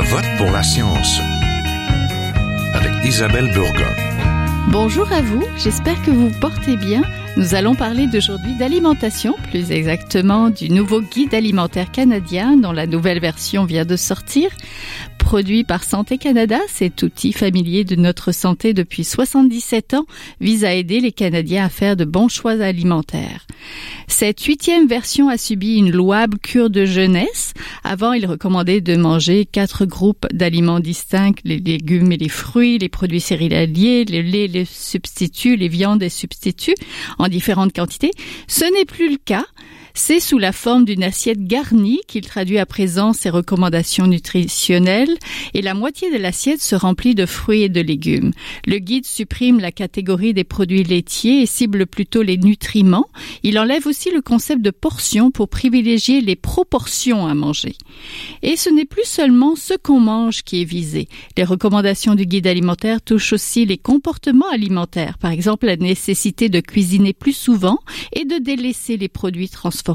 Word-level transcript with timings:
Je 0.00 0.04
vote 0.04 0.24
pour 0.36 0.52
la 0.52 0.62
science 0.62 1.18
avec 2.72 3.04
Isabelle 3.04 3.50
Burgon. 3.52 3.92
Bonjour 4.70 5.12
à 5.12 5.22
vous, 5.22 5.42
j'espère 5.56 6.00
que 6.02 6.12
vous 6.12 6.28
vous 6.28 6.40
portez 6.40 6.76
bien. 6.76 7.02
Nous 7.36 7.56
allons 7.56 7.74
parler 7.74 8.06
d'aujourd'hui 8.06 8.54
d'alimentation, 8.56 9.34
plus 9.50 9.72
exactement 9.72 10.50
du 10.50 10.70
nouveau 10.70 11.00
guide 11.00 11.34
alimentaire 11.34 11.90
canadien 11.90 12.56
dont 12.56 12.70
la 12.70 12.86
nouvelle 12.86 13.18
version 13.18 13.64
vient 13.64 13.84
de 13.84 13.96
sortir. 13.96 14.50
Produit 15.28 15.62
par 15.62 15.84
Santé 15.84 16.16
Canada, 16.16 16.58
cet 16.68 17.02
outil 17.02 17.34
familier 17.34 17.84
de 17.84 17.96
notre 17.96 18.32
santé 18.32 18.72
depuis 18.72 19.04
77 19.04 19.92
ans 19.92 20.06
vise 20.40 20.64
à 20.64 20.72
aider 20.72 21.00
les 21.00 21.12
Canadiens 21.12 21.66
à 21.66 21.68
faire 21.68 21.96
de 21.96 22.06
bons 22.06 22.28
choix 22.28 22.52
alimentaires. 22.52 23.46
Cette 24.06 24.40
huitième 24.40 24.88
version 24.88 25.28
a 25.28 25.36
subi 25.36 25.76
une 25.76 25.90
louable 25.90 26.38
cure 26.38 26.70
de 26.70 26.86
jeunesse. 26.86 27.52
Avant, 27.84 28.14
il 28.14 28.24
recommandait 28.24 28.80
de 28.80 28.96
manger 28.96 29.44
quatre 29.44 29.84
groupes 29.84 30.26
d'aliments 30.32 30.80
distincts, 30.80 31.34
les 31.44 31.58
légumes 31.58 32.10
et 32.10 32.16
les 32.16 32.30
fruits, 32.30 32.78
les 32.78 32.88
produits 32.88 33.20
céréaliers, 33.20 34.06
le 34.06 34.22
lait, 34.22 34.46
les 34.46 34.64
substituts, 34.64 35.56
les 35.56 35.68
viandes 35.68 36.02
et 36.02 36.08
substituts, 36.08 36.74
en 37.18 37.28
différentes 37.28 37.74
quantités. 37.74 38.12
Ce 38.46 38.64
n'est 38.64 38.86
plus 38.86 39.10
le 39.10 39.18
cas. 39.22 39.44
C'est 40.00 40.20
sous 40.20 40.38
la 40.38 40.52
forme 40.52 40.84
d'une 40.84 41.02
assiette 41.02 41.44
garnie 41.44 42.00
qu'il 42.06 42.24
traduit 42.24 42.58
à 42.58 42.66
présent 42.66 43.12
ses 43.12 43.30
recommandations 43.30 44.06
nutritionnelles 44.06 45.18
et 45.54 45.60
la 45.60 45.74
moitié 45.74 46.10
de 46.12 46.16
l'assiette 46.16 46.62
se 46.62 46.76
remplit 46.76 47.16
de 47.16 47.26
fruits 47.26 47.62
et 47.62 47.68
de 47.68 47.80
légumes. 47.80 48.30
Le 48.64 48.78
guide 48.78 49.04
supprime 49.04 49.58
la 49.58 49.72
catégorie 49.72 50.34
des 50.34 50.44
produits 50.44 50.84
laitiers 50.84 51.42
et 51.42 51.46
cible 51.46 51.84
plutôt 51.84 52.22
les 52.22 52.38
nutriments. 52.38 53.08
Il 53.42 53.58
enlève 53.58 53.88
aussi 53.88 54.12
le 54.12 54.22
concept 54.22 54.62
de 54.62 54.70
portion 54.70 55.32
pour 55.32 55.48
privilégier 55.48 56.20
les 56.20 56.36
proportions 56.36 57.26
à 57.26 57.34
manger. 57.34 57.74
Et 58.42 58.56
ce 58.56 58.70
n'est 58.70 58.86
plus 58.86 59.04
seulement 59.04 59.56
ce 59.56 59.74
qu'on 59.74 60.00
mange 60.00 60.44
qui 60.44 60.62
est 60.62 60.64
visé. 60.64 61.08
Les 61.36 61.44
recommandations 61.44 62.14
du 62.14 62.24
guide 62.24 62.46
alimentaire 62.46 63.02
touchent 63.02 63.32
aussi 63.32 63.66
les 63.66 63.78
comportements 63.78 64.48
alimentaires, 64.48 65.18
par 65.18 65.32
exemple 65.32 65.66
la 65.66 65.76
nécessité 65.76 66.48
de 66.48 66.60
cuisiner 66.60 67.12
plus 67.12 67.36
souvent 67.36 67.80
et 68.12 68.24
de 68.24 68.38
délaisser 68.38 68.96
les 68.96 69.08
produits 69.08 69.48
transformés 69.48 69.87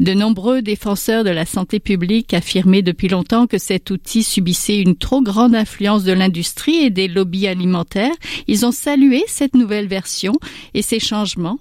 de 0.00 0.12
nombreux 0.12 0.62
défenseurs 0.62 1.24
de 1.24 1.30
la 1.30 1.46
santé 1.46 1.80
publique 1.80 2.34
affirmaient 2.34 2.82
depuis 2.82 3.08
longtemps 3.08 3.46
que 3.46 3.58
cet 3.58 3.90
outil 3.90 4.22
subissait 4.22 4.80
une 4.80 4.96
trop 4.96 5.22
grande 5.22 5.54
influence 5.54 6.04
de 6.04 6.12
l'industrie 6.12 6.76
et 6.76 6.90
des 6.90 7.08
lobbies 7.08 7.46
alimentaires. 7.46 8.14
Ils 8.46 8.66
ont 8.66 8.72
salué 8.72 9.24
cette 9.26 9.54
nouvelle 9.54 9.88
version 9.88 10.34
et 10.74 10.82
ces 10.82 11.00
changements. 11.00 11.58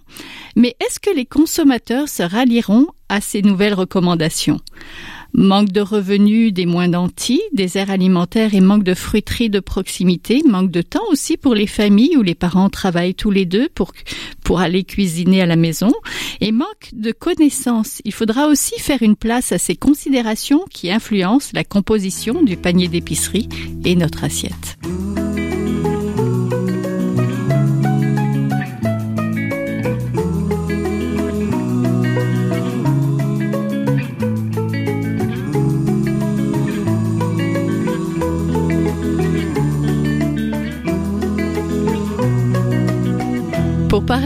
Mais 0.56 0.76
est-ce 0.86 1.00
que 1.00 1.16
les 1.16 1.26
consommateurs 1.26 2.10
se 2.10 2.24
rallieront 2.24 2.88
à 3.10 3.22
ces 3.22 3.42
nouvelles 3.42 3.74
recommandations? 3.74 4.60
Manque 5.38 5.74
de 5.74 5.82
revenus 5.82 6.54
des 6.54 6.66
moins 6.66 6.88
des 7.52 7.78
aires 7.78 7.92
alimentaires 7.92 8.54
et 8.54 8.62
manque 8.62 8.84
de 8.84 8.94
fruiterie 8.94 9.50
de 9.50 9.60
proximité, 9.60 10.42
manque 10.48 10.72
de 10.72 10.82
temps 10.82 11.04
aussi 11.12 11.36
pour 11.36 11.56
les 11.56 11.68
familles 11.68 12.16
où 12.16 12.22
les 12.22 12.36
parents 12.36 12.70
travaillent 12.70 13.16
tous 13.16 13.32
les 13.32 13.46
deux 13.46 13.68
pour, 13.76 13.92
pour 14.44 14.62
aller 14.62 14.86
cuisiner 14.86 15.42
à 15.42 15.46
la 15.46 15.58
maison 15.58 15.92
et 16.40 16.54
manque 16.54 16.90
de 16.94 17.12
connaissances. 17.12 18.02
Il 18.06 18.14
faudra 18.14 18.48
aussi 18.48 18.80
faire 18.80 19.02
une 19.02 19.18
place 19.18 19.52
à 19.52 19.58
ces 19.58 19.76
considérations 19.76 20.64
qui 20.70 20.90
influencent 20.90 21.52
la 21.54 21.66
composition 21.66 22.42
du 22.42 22.56
panier 22.56 22.88
d'épicerie 22.88 23.50
et 23.84 23.96
notre 23.96 24.24
assiette. 24.24 24.78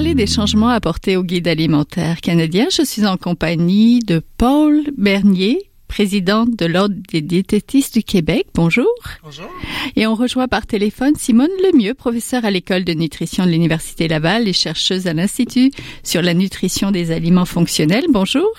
Parler 0.09 0.25
des 0.25 0.31
changements 0.31 0.70
apportés 0.70 1.18
au 1.18 1.24
guide 1.24 1.47
alimentaire 1.47 2.22
canadien, 2.22 2.68
je 2.72 2.84
suis 2.84 3.06
en 3.06 3.18
compagnie 3.18 4.00
de 4.00 4.24
Paul 4.38 4.81
Bernier, 4.97 5.70
présidente 5.88 6.56
de 6.56 6.66
l'Ordre 6.66 6.96
des 7.09 7.22
diététistes 7.22 7.94
du 7.94 8.03
Québec. 8.03 8.47
Bonjour. 8.56 8.88
Bonjour. 9.24 9.50
Et 9.96 10.08
on 10.08 10.16
rejoint 10.16 10.47
par 10.47 10.66
téléphone 10.66 11.14
Simone 11.16 11.52
Lemieux, 11.64 11.94
professeure 11.94 12.44
à 12.44 12.50
l'École 12.50 12.86
de 12.86 12.94
nutrition 12.94 13.46
de 13.46 13.52
l'Université 13.52 14.08
Laval 14.08 14.47
et 14.47 14.53
chercheuse 14.53 15.06
à 15.06 15.14
l'Institut 15.14 15.70
sur 16.03 16.24
la 16.24 16.34
nutrition 16.34 16.90
des 16.90 17.12
aliments 17.12 17.46
fonctionnels. 17.46 18.06
Bonjour. 18.09 18.50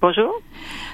Bonjour. 0.00 0.32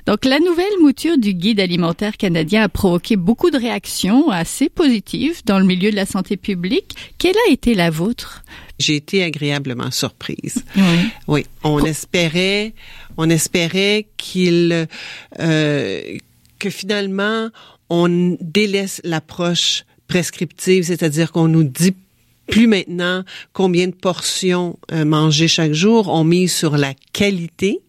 Donc, 0.07 0.25
la 0.25 0.41
nouvelle 0.41 0.79
mouture 0.81 1.17
du 1.17 1.33
guide 1.33 1.61
alimentaire 1.61 2.17
canadien 2.17 2.63
a 2.63 2.69
provoqué 2.69 3.17
beaucoup 3.17 3.51
de 3.51 3.59
réactions 3.59 4.31
assez 4.31 4.69
positives 4.69 5.43
dans 5.45 5.59
le 5.59 5.65
milieu 5.65 5.91
de 5.91 5.97
la 5.97 6.07
santé 6.07 6.37
publique. 6.37 6.97
Quelle 7.19 7.37
a 7.49 7.53
été 7.53 7.75
la 7.75 7.91
vôtre? 7.91 8.43
J'ai 8.81 8.97
été 8.97 9.23
agréablement 9.23 9.91
surprise. 9.91 10.65
Oui. 10.77 11.11
Oui, 11.29 11.47
on 11.63 11.85
espérait, 11.85 12.75
on 13.17 13.31
espérait 13.31 14.07
qu'il, 14.17 14.89
euh, 15.39 16.19
que 16.59 16.71
finalement, 16.71 17.51
on 17.89 18.37
délaisse 18.41 19.01
l'approche 19.05 19.84
prescriptive, 20.09 20.84
c'est-à-dire 20.84 21.31
qu'on 21.31 21.47
nous 21.47 21.65
dit 21.65 21.95
plus 22.49 22.67
maintenant 22.67 23.23
combien 23.53 23.87
de 23.87 23.95
portions 23.95 24.79
euh, 24.91 25.05
manger 25.05 25.47
chaque 25.47 25.73
jour. 25.73 26.09
On 26.09 26.25
mise 26.25 26.53
sur 26.53 26.77
la 26.77 26.95
qualité 27.13 27.81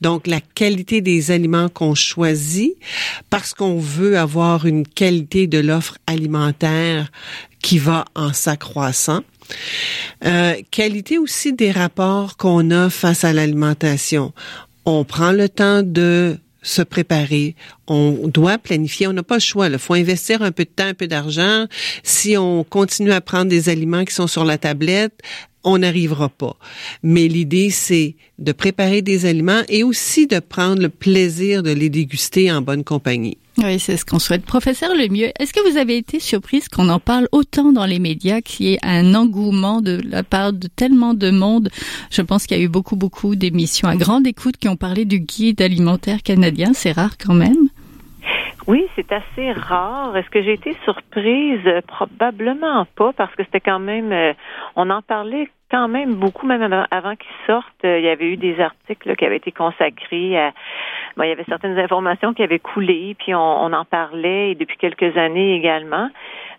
donc, 0.00 0.26
la 0.26 0.40
qualité 0.40 1.00
des 1.00 1.30
aliments 1.30 1.68
qu'on 1.68 1.94
choisit 1.94 2.74
parce 3.30 3.54
qu'on 3.54 3.78
veut 3.78 4.18
avoir 4.18 4.66
une 4.66 4.86
qualité 4.86 5.46
de 5.46 5.58
l'offre 5.58 5.98
alimentaire 6.06 7.10
qui 7.62 7.78
va 7.78 8.04
en 8.14 8.32
s'accroissant. 8.32 9.22
Euh, 10.24 10.54
qualité 10.70 11.18
aussi 11.18 11.52
des 11.52 11.70
rapports 11.70 12.36
qu'on 12.36 12.70
a 12.70 12.90
face 12.90 13.24
à 13.24 13.32
l'alimentation. 13.32 14.32
On 14.84 15.04
prend 15.04 15.32
le 15.32 15.48
temps 15.48 15.82
de 15.82 16.38
se 16.62 16.82
préparer. 16.82 17.54
On 17.86 18.28
doit 18.28 18.58
planifier. 18.58 19.06
On 19.06 19.12
n'a 19.12 19.22
pas 19.22 19.36
le 19.36 19.40
choix. 19.40 19.68
Il 19.68 19.78
faut 19.78 19.94
investir 19.94 20.42
un 20.42 20.50
peu 20.50 20.64
de 20.64 20.70
temps, 20.70 20.86
un 20.86 20.94
peu 20.94 21.06
d'argent. 21.06 21.66
Si 22.02 22.36
on 22.36 22.64
continue 22.64 23.12
à 23.12 23.20
prendre 23.20 23.46
des 23.46 23.68
aliments 23.68 24.04
qui 24.04 24.14
sont 24.14 24.26
sur 24.26 24.44
la 24.44 24.58
tablette, 24.58 25.22
on 25.66 25.78
n'arrivera 25.78 26.30
pas. 26.30 26.56
Mais 27.02 27.28
l'idée, 27.28 27.68
c'est 27.70 28.14
de 28.38 28.52
préparer 28.52 29.02
des 29.02 29.26
aliments 29.26 29.62
et 29.68 29.82
aussi 29.82 30.26
de 30.26 30.38
prendre 30.38 30.80
le 30.80 30.88
plaisir 30.88 31.62
de 31.62 31.70
les 31.70 31.90
déguster 31.90 32.50
en 32.50 32.62
bonne 32.62 32.84
compagnie. 32.84 33.36
Oui, 33.58 33.80
c'est 33.80 33.96
ce 33.96 34.04
qu'on 34.04 34.18
souhaite. 34.18 34.44
Professeur 34.44 34.94
Lemieux, 34.94 35.32
est-ce 35.38 35.52
que 35.52 35.70
vous 35.70 35.78
avez 35.78 35.96
été 35.96 36.20
surprise 36.20 36.68
qu'on 36.68 36.90
en 36.90 37.00
parle 37.00 37.26
autant 37.32 37.72
dans 37.72 37.86
les 37.86 37.98
médias, 37.98 38.42
qu'il 38.42 38.66
y 38.66 38.74
ait 38.74 38.78
un 38.82 39.14
engouement 39.14 39.80
de 39.80 40.00
la 40.04 40.22
part 40.22 40.52
de 40.52 40.68
tellement 40.68 41.14
de 41.14 41.30
monde? 41.30 41.70
Je 42.10 42.20
pense 42.20 42.46
qu'il 42.46 42.58
y 42.58 42.60
a 42.60 42.62
eu 42.62 42.68
beaucoup, 42.68 42.96
beaucoup 42.96 43.34
d'émissions 43.34 43.88
à 43.88 43.96
grande 43.96 44.26
écoute 44.26 44.58
qui 44.58 44.68
ont 44.68 44.76
parlé 44.76 45.04
du 45.06 45.20
guide 45.20 45.62
alimentaire 45.62 46.22
canadien. 46.22 46.72
C'est 46.74 46.92
rare 46.92 47.16
quand 47.18 47.34
même. 47.34 47.68
Oui, 48.66 48.88
c'est 48.96 49.12
assez 49.12 49.52
rare. 49.52 50.16
Est-ce 50.16 50.28
que 50.28 50.42
j'ai 50.42 50.54
été 50.54 50.76
surprise? 50.84 51.60
Probablement 51.86 52.84
pas, 52.96 53.12
parce 53.12 53.32
que 53.36 53.44
c'était 53.44 53.60
quand 53.60 53.78
même, 53.78 54.10
euh, 54.10 54.32
on 54.74 54.90
en 54.90 55.02
parlait 55.02 55.48
quand 55.70 55.86
même 55.86 56.14
beaucoup, 56.14 56.46
même 56.46 56.62
avant, 56.90 57.14
qu'ils 57.14 57.46
sortent. 57.46 57.84
Euh, 57.84 58.00
il 58.00 58.04
y 58.04 58.08
avait 58.08 58.26
eu 58.26 58.36
des 58.36 58.58
articles 58.60 59.14
qui 59.14 59.24
avaient 59.24 59.36
été 59.36 59.52
consacrés 59.52 60.36
à, 60.36 60.52
bon, 61.16 61.22
il 61.22 61.28
y 61.28 61.32
avait 61.32 61.44
certaines 61.44 61.78
informations 61.78 62.34
qui 62.34 62.42
avaient 62.42 62.58
coulé, 62.58 63.14
puis 63.20 63.36
on, 63.36 63.72
en 63.72 63.84
parlait 63.84 64.56
depuis 64.56 64.76
quelques 64.78 65.16
années 65.16 65.54
également. 65.54 66.10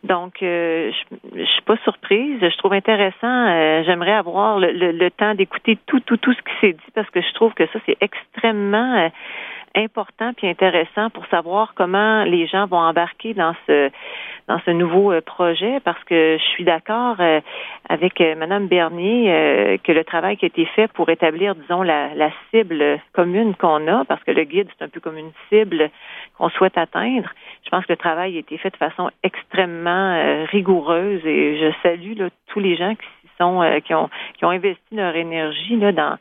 Donc, 0.05 0.41
euh, 0.43 0.91
je, 0.91 1.39
je 1.41 1.45
suis 1.45 1.61
pas 1.63 1.77
surprise. 1.83 2.39
Je 2.39 2.57
trouve 2.57 2.71
intéressant. 2.71 3.83
J'aimerais 3.83 4.13
avoir 4.13 4.59
le, 4.59 4.71
le, 4.71 5.11
temps 5.11 5.35
d'écouter 5.35 5.77
tout, 5.87 5.99
tout, 5.99 6.17
tout 6.17 6.31
ce 6.31 6.39
qui 6.39 6.59
s'est 6.61 6.73
dit 6.73 6.91
parce 6.95 7.09
que 7.09 7.19
je 7.19 7.33
trouve 7.33 7.53
que 7.53 7.65
ça 7.67 7.79
c'est 7.85 7.97
extrêmement 7.99 9.09
important 9.77 10.33
puis 10.33 10.47
intéressant 10.47 11.09
pour 11.11 11.25
savoir 11.27 11.73
comment 11.75 12.23
les 12.23 12.47
gens 12.47 12.65
vont 12.65 12.79
embarquer 12.79 13.33
dans 13.33 13.55
ce 13.67 13.89
dans 14.47 14.59
ce 14.65 14.71
nouveau 14.71 15.11
euh, 15.11 15.21
projet 15.21 15.79
parce 15.81 16.01
que 16.05 16.37
je 16.37 16.43
suis 16.43 16.63
d'accord 16.63 17.17
euh, 17.19 17.41
avec 17.89 18.19
euh, 18.21 18.35
Madame 18.35 18.67
Bernier 18.67 19.77
que 19.83 19.91
le 19.91 20.03
travail 20.03 20.37
qui 20.37 20.45
a 20.45 20.47
été 20.47 20.65
fait 20.65 20.87
pour 20.93 21.09
établir 21.09 21.55
disons 21.55 21.83
la, 21.83 22.13
la 22.15 22.31
cible 22.49 22.99
commune 23.13 23.55
qu'on 23.55 23.87
a 23.87 24.05
parce 24.05 24.23
que 24.23 24.31
le 24.31 24.43
guide 24.43 24.69
c'est 24.77 24.85
un 24.85 24.89
peu 24.89 24.99
comme 24.99 25.17
une 25.17 25.31
cible 25.49 25.89
qu'on 26.37 26.49
souhaite 26.49 26.77
atteindre. 26.77 27.29
Je 27.63 27.69
pense 27.69 27.85
que 27.85 27.93
le 27.93 27.97
travail 27.97 28.37
a 28.37 28.39
été 28.39 28.57
fait 28.57 28.69
de 28.69 28.77
façon 28.77 29.09
extrêmement 29.23 30.45
rigoureuse 30.45 31.25
et 31.25 31.59
je 31.59 31.71
salue 31.83 32.17
là, 32.17 32.29
tous 32.47 32.59
les 32.59 32.75
gens 32.75 32.95
qui 32.95 33.29
sont 33.37 33.81
qui 33.85 33.93
ont 33.93 34.09
qui 34.37 34.45
ont 34.45 34.49
investi 34.49 34.95
leur 34.95 35.15
énergie 35.15 35.75
là 35.75 35.91
dans 35.91 36.17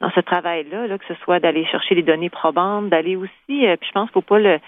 dans 0.00 0.10
ce 0.10 0.20
travail-là, 0.20 0.86
là, 0.86 0.98
que 0.98 1.04
ce 1.06 1.14
soit 1.22 1.40
d'aller 1.40 1.64
chercher 1.66 1.94
les 1.94 2.02
données 2.02 2.30
probantes, 2.30 2.88
d'aller 2.88 3.16
aussi, 3.16 3.66
euh, 3.66 3.76
puis 3.76 3.88
je 3.88 3.92
pense 3.92 4.04
qu'il 4.04 4.14
faut 4.14 4.20
pas 4.22 4.38
le, 4.38 4.58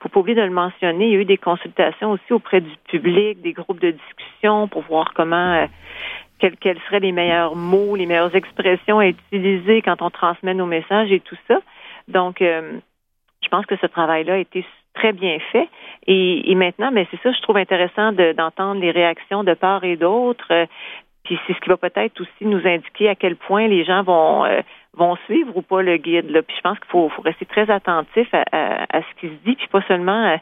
faut 0.00 0.08
pas 0.08 0.20
oublier 0.20 0.36
de 0.36 0.42
le 0.42 0.50
mentionner, 0.50 1.06
il 1.06 1.12
y 1.12 1.16
a 1.16 1.20
eu 1.20 1.24
des 1.24 1.36
consultations 1.36 2.12
aussi 2.12 2.32
auprès 2.32 2.60
du 2.60 2.70
public, 2.88 3.42
des 3.42 3.52
groupes 3.52 3.80
de 3.80 3.90
discussion 3.90 4.66
pour 4.68 4.82
voir 4.82 5.12
comment, 5.14 5.54
euh, 5.54 5.66
quels, 6.38 6.56
quels 6.56 6.78
seraient 6.86 7.00
les 7.00 7.12
meilleurs 7.12 7.54
mots, 7.54 7.96
les 7.96 8.06
meilleures 8.06 8.34
expressions 8.34 8.98
à 8.98 9.06
utiliser 9.06 9.82
quand 9.82 10.00
on 10.00 10.10
transmet 10.10 10.54
nos 10.54 10.66
messages 10.66 11.12
et 11.12 11.20
tout 11.20 11.36
ça. 11.48 11.60
Donc, 12.06 12.40
euh, 12.40 12.78
je 13.42 13.48
pense 13.48 13.66
que 13.66 13.76
ce 13.76 13.86
travail-là 13.86 14.34
a 14.34 14.38
été 14.38 14.64
très 14.94 15.12
bien 15.12 15.38
fait. 15.52 15.68
Et, 16.06 16.54
maintenant, 16.54 16.90
mais 16.90 17.06
c'est 17.10 17.20
ça, 17.22 17.30
je 17.30 17.40
trouve 17.42 17.58
intéressant 17.58 18.12
d'entendre 18.12 18.80
les 18.80 18.90
réactions 18.90 19.44
de 19.44 19.54
part 19.54 19.84
et 19.84 19.96
d'autre. 19.96 20.66
Puis 21.24 21.38
c'est 21.46 21.52
ce 21.52 21.60
qui 21.60 21.68
va 21.68 21.76
peut-être 21.76 22.20
aussi 22.20 22.44
nous 22.46 22.66
indiquer 22.66 23.08
à 23.10 23.14
quel 23.14 23.36
point 23.36 23.68
les 23.68 23.84
gens 23.84 24.02
vont 24.02 24.44
vont 24.94 25.16
suivre 25.26 25.56
ou 25.56 25.62
pas 25.62 25.82
le 25.82 25.96
guide. 25.96 26.30
Là. 26.30 26.42
Puis 26.42 26.56
je 26.56 26.62
pense 26.62 26.78
qu'il 26.78 26.88
faut, 26.88 27.08
faut, 27.08 27.22
rester 27.22 27.46
très 27.46 27.70
attentif 27.70 28.28
à, 28.32 28.42
à, 28.52 29.02
ce 29.02 29.20
qui 29.20 29.28
se 29.28 29.34
dit, 29.44 29.54
puis 29.54 29.68
pas 29.68 29.82
seulement 29.82 30.26
euh, 30.26 30.36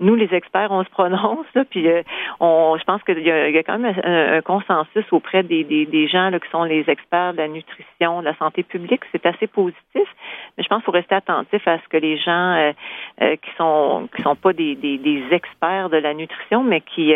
nous 0.00 0.14
les 0.14 0.32
experts 0.34 0.70
on 0.70 0.82
se 0.84 0.90
prononce. 0.90 1.46
Là, 1.54 1.64
puis 1.68 1.88
euh, 1.88 2.02
on, 2.40 2.76
je 2.78 2.84
pense 2.84 3.02
qu'il 3.02 3.18
y, 3.18 3.28
y, 3.28 3.58
a 3.58 3.62
quand 3.62 3.78
même 3.78 3.94
un, 4.02 4.40
consensus 4.42 5.04
auprès 5.12 5.42
des, 5.42 5.64
des, 5.64 5.86
des 5.86 6.08
gens 6.08 6.30
là, 6.30 6.40
qui 6.40 6.48
sont 6.50 6.64
les 6.64 6.84
experts 6.88 7.32
de 7.32 7.38
la 7.38 7.48
nutrition, 7.48 8.20
de 8.20 8.24
la 8.24 8.36
santé 8.36 8.62
publique. 8.62 9.02
C'est 9.12 9.26
assez 9.26 9.46
positif, 9.46 10.08
mais 10.56 10.64
je 10.64 10.68
pense 10.68 10.78
qu'il 10.78 10.86
faut 10.86 10.92
rester 10.92 11.14
attentif 11.14 11.66
à 11.68 11.78
ce 11.78 11.88
que 11.88 11.96
les 11.96 12.18
gens 12.18 12.72
euh, 13.20 13.36
qui 13.36 13.50
sont 13.56 14.08
qui 14.16 14.22
sont 14.22 14.36
pas 14.36 14.52
des, 14.52 14.74
des, 14.74 14.98
des, 14.98 15.22
experts 15.30 15.90
de 15.90 15.98
la 15.98 16.14
nutrition, 16.14 16.62
mais 16.62 16.80
qui 16.80 17.12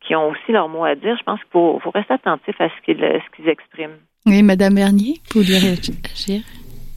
qui 0.00 0.14
ont 0.16 0.30
aussi 0.30 0.52
leur 0.52 0.68
mot 0.68 0.84
à 0.84 0.94
dire. 0.94 1.16
Je 1.16 1.22
pense 1.24 1.40
qu'il 1.40 1.50
faut, 1.50 1.78
faut 1.80 1.90
rester 1.90 2.14
attentif 2.14 2.58
à 2.60 2.68
ce 2.68 2.80
qu'ils 2.84 3.00
ce 3.00 3.36
qu'ils 3.36 3.48
expriment. 3.48 3.98
Oui, 4.24 4.42
Madame 4.42 4.76
Bernier, 4.76 5.20
vous 5.34 5.42
voulez 5.42 5.58
réagir? 5.58 6.42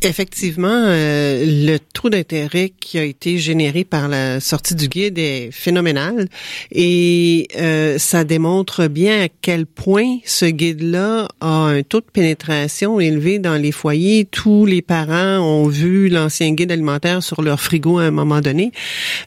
Effectivement, 0.06 0.68
euh, 0.70 1.44
le 1.66 1.80
trou 1.80 2.12
d'intérêt 2.12 2.72
qui 2.80 3.00
a 3.00 3.04
été 3.04 3.40
généré 3.40 3.84
par 3.84 4.08
la 4.08 4.40
sortie 4.40 4.76
du 4.76 4.88
guide 4.88 5.18
est 5.18 5.50
phénoménal 5.52 6.28
et 6.72 7.48
euh, 7.58 7.98
ça 7.98 8.24
démontre 8.24 8.86
bien 8.86 9.24
à 9.24 9.30
quel 9.42 9.66
point 9.66 10.18
ce 10.24 10.46
guide-là 10.46 11.28
a 11.42 11.48
un 11.48 11.82
taux 11.82 12.02
de 12.02 12.06
pénétration 12.06 13.00
élevé 13.00 13.40
dans 13.40 13.56
les 13.56 13.72
foyers. 13.72 14.26
Tous 14.26 14.68
les 14.68 14.84
parents 14.84 15.40
ont 15.40 15.68
vu 15.70 16.08
l'ancien 16.08 16.54
guide 16.54 16.72
alimentaire 16.72 17.24
sur 17.24 17.42
leur 17.42 17.60
frigo 17.60 17.98
à 17.98 18.04
un 18.04 18.12
moment 18.12 18.42
donné. 18.42 18.74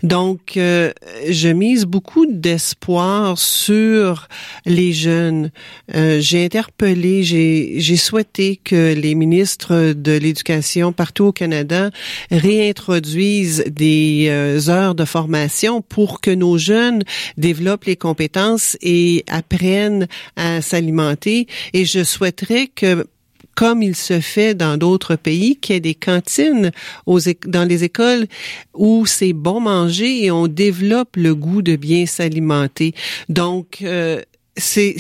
Donc, 0.05 0.57
euh, 0.57 0.93
je 1.29 1.49
mise 1.49 1.87
beaucoup 1.87 2.25
d'espoir 2.25 3.37
sur 3.37 4.29
les 4.65 4.93
jeunes. 4.93 5.51
j'ai 5.93 6.45
interpellé, 6.45 7.25
j'ai 7.25 7.97
souhaité 7.97 8.61
que 8.63 8.95
les 8.95 9.17
ministres 9.17 9.93
de 9.93 10.13
l'éducation 10.13 10.68
partout 10.95 11.27
au 11.27 11.33
Canada 11.33 11.91
réintroduisent 12.31 13.65
des 13.69 14.27
euh, 14.29 14.69
heures 14.69 14.95
de 14.95 15.05
formation 15.05 15.83
pour 15.83 16.21
que 16.21 16.31
nos 16.31 16.59
jeunes 16.59 17.03
développent 17.37 17.85
les 17.85 17.97
compétences 17.97 18.77
et 18.81 19.25
apprennent 19.29 20.09
à 20.37 20.61
s'alimenter. 20.61 21.47
Et 21.73 21.85
je 21.85 22.05
souhaiterais 22.05 22.69
que 22.69 23.07
comme 23.55 23.83
il 23.83 23.97
se 23.97 24.21
fait 24.21 24.55
dans 24.55 24.77
d'autres 24.77 25.17
pays, 25.17 25.57
qu'il 25.57 25.75
y 25.75 25.77
ait 25.79 25.81
des 25.81 25.97
cantines 25.97 26.71
aux, 27.07 27.19
dans 27.45 27.65
les 27.65 27.83
écoles 27.83 28.29
où 28.73 29.05
c'est 29.05 29.33
bon 29.33 29.59
manger 29.59 30.25
et 30.25 30.31
on 30.31 30.47
développe 30.47 31.17
le 31.17 31.35
goût 31.35 31.61
de 31.61 31.75
bien 31.75 32.07
s'alimenter. 32.07 32.95
Donc, 33.29 33.79
euh, 33.83 34.23
c'est 34.57 34.95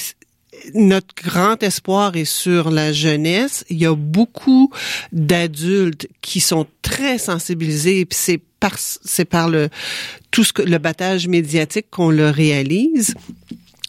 notre 0.74 1.14
grand 1.14 1.62
espoir 1.62 2.16
est 2.16 2.24
sur 2.24 2.70
la 2.70 2.92
jeunesse. 2.92 3.64
Il 3.68 3.78
y 3.78 3.86
a 3.86 3.94
beaucoup 3.94 4.70
d'adultes 5.12 6.08
qui 6.20 6.40
sont 6.40 6.66
très 6.82 7.18
sensibilisés, 7.18 8.04
puis 8.04 8.18
c'est 8.20 8.40
par 8.60 8.76
c'est 8.78 9.24
par 9.24 9.48
le 9.48 9.68
tout 10.30 10.44
ce 10.44 10.52
que 10.52 10.62
le 10.62 10.78
battage 10.78 11.28
médiatique 11.28 11.86
qu'on 11.90 12.10
le 12.10 12.30
réalise. 12.30 13.14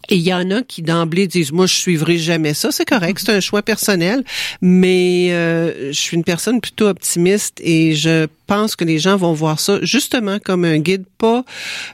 Et 0.09 0.15
il 0.15 0.21
y 0.21 0.33
en 0.33 0.49
a 0.51 0.61
qui 0.63 0.81
d'emblée 0.81 1.27
disent 1.27 1.51
moi 1.51 1.67
je 1.67 1.75
suivrai 1.75 2.17
jamais 2.17 2.53
ça, 2.53 2.71
c'est 2.71 2.85
correct, 2.85 3.21
c'est 3.23 3.31
un 3.31 3.39
choix 3.39 3.61
personnel, 3.61 4.23
mais 4.61 5.29
euh, 5.31 5.91
je 5.91 5.99
suis 5.99 6.17
une 6.17 6.23
personne 6.23 6.61
plutôt 6.61 6.87
optimiste 6.87 7.59
et 7.63 7.95
je 7.95 8.27
pense 8.47 8.75
que 8.75 8.83
les 8.83 8.97
gens 8.97 9.17
vont 9.17 9.33
voir 9.33 9.59
ça 9.59 9.79
justement 9.83 10.39
comme 10.39 10.65
un 10.65 10.79
guide, 10.79 11.05
pas 11.17 11.45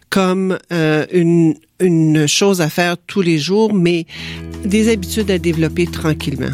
comme 0.09 0.57
euh, 0.71 1.05
une 1.11 1.55
une 1.81 2.25
chose 2.25 2.61
à 2.61 2.69
faire 2.69 2.95
tous 2.97 3.21
les 3.21 3.37
jours, 3.37 3.73
mais 3.73 4.05
des 4.63 4.89
habitudes 4.89 5.29
à 5.29 5.37
développer 5.37 5.87
tranquillement. 5.87 6.51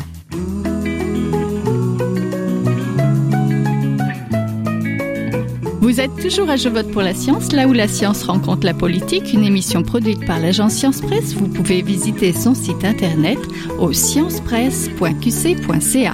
Vous 5.91 5.99
êtes 5.99 6.15
toujours 6.21 6.49
à 6.49 6.55
Je 6.55 6.69
vote 6.69 6.89
pour 6.93 7.01
la 7.01 7.13
science, 7.13 7.51
là 7.51 7.67
où 7.67 7.73
la 7.73 7.89
science 7.89 8.23
rencontre 8.23 8.65
la 8.65 8.73
politique, 8.73 9.33
une 9.33 9.43
émission 9.43 9.83
produite 9.83 10.25
par 10.25 10.39
l'agence 10.39 10.71
Science 10.71 11.01
Presse. 11.01 11.33
Vous 11.33 11.49
pouvez 11.49 11.81
visiter 11.81 12.31
son 12.31 12.55
site 12.55 12.85
internet 12.85 13.37
au 13.77 13.91
sciencepresse.qc.ca. 13.91 16.13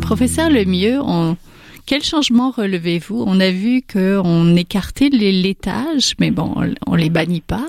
Professeur 0.00 0.48
Lemieux, 0.48 0.98
on, 1.02 1.36
quel 1.84 2.02
changement 2.02 2.52
relevez-vous? 2.52 3.22
On 3.26 3.38
a 3.38 3.50
vu 3.50 3.82
qu'on 3.82 4.56
écartait 4.56 5.10
les 5.10 5.32
laitages, 5.32 6.14
mais 6.20 6.30
bon, 6.30 6.54
on, 6.86 6.94
les 6.94 7.10
bannit 7.10 7.42
pas. 7.42 7.68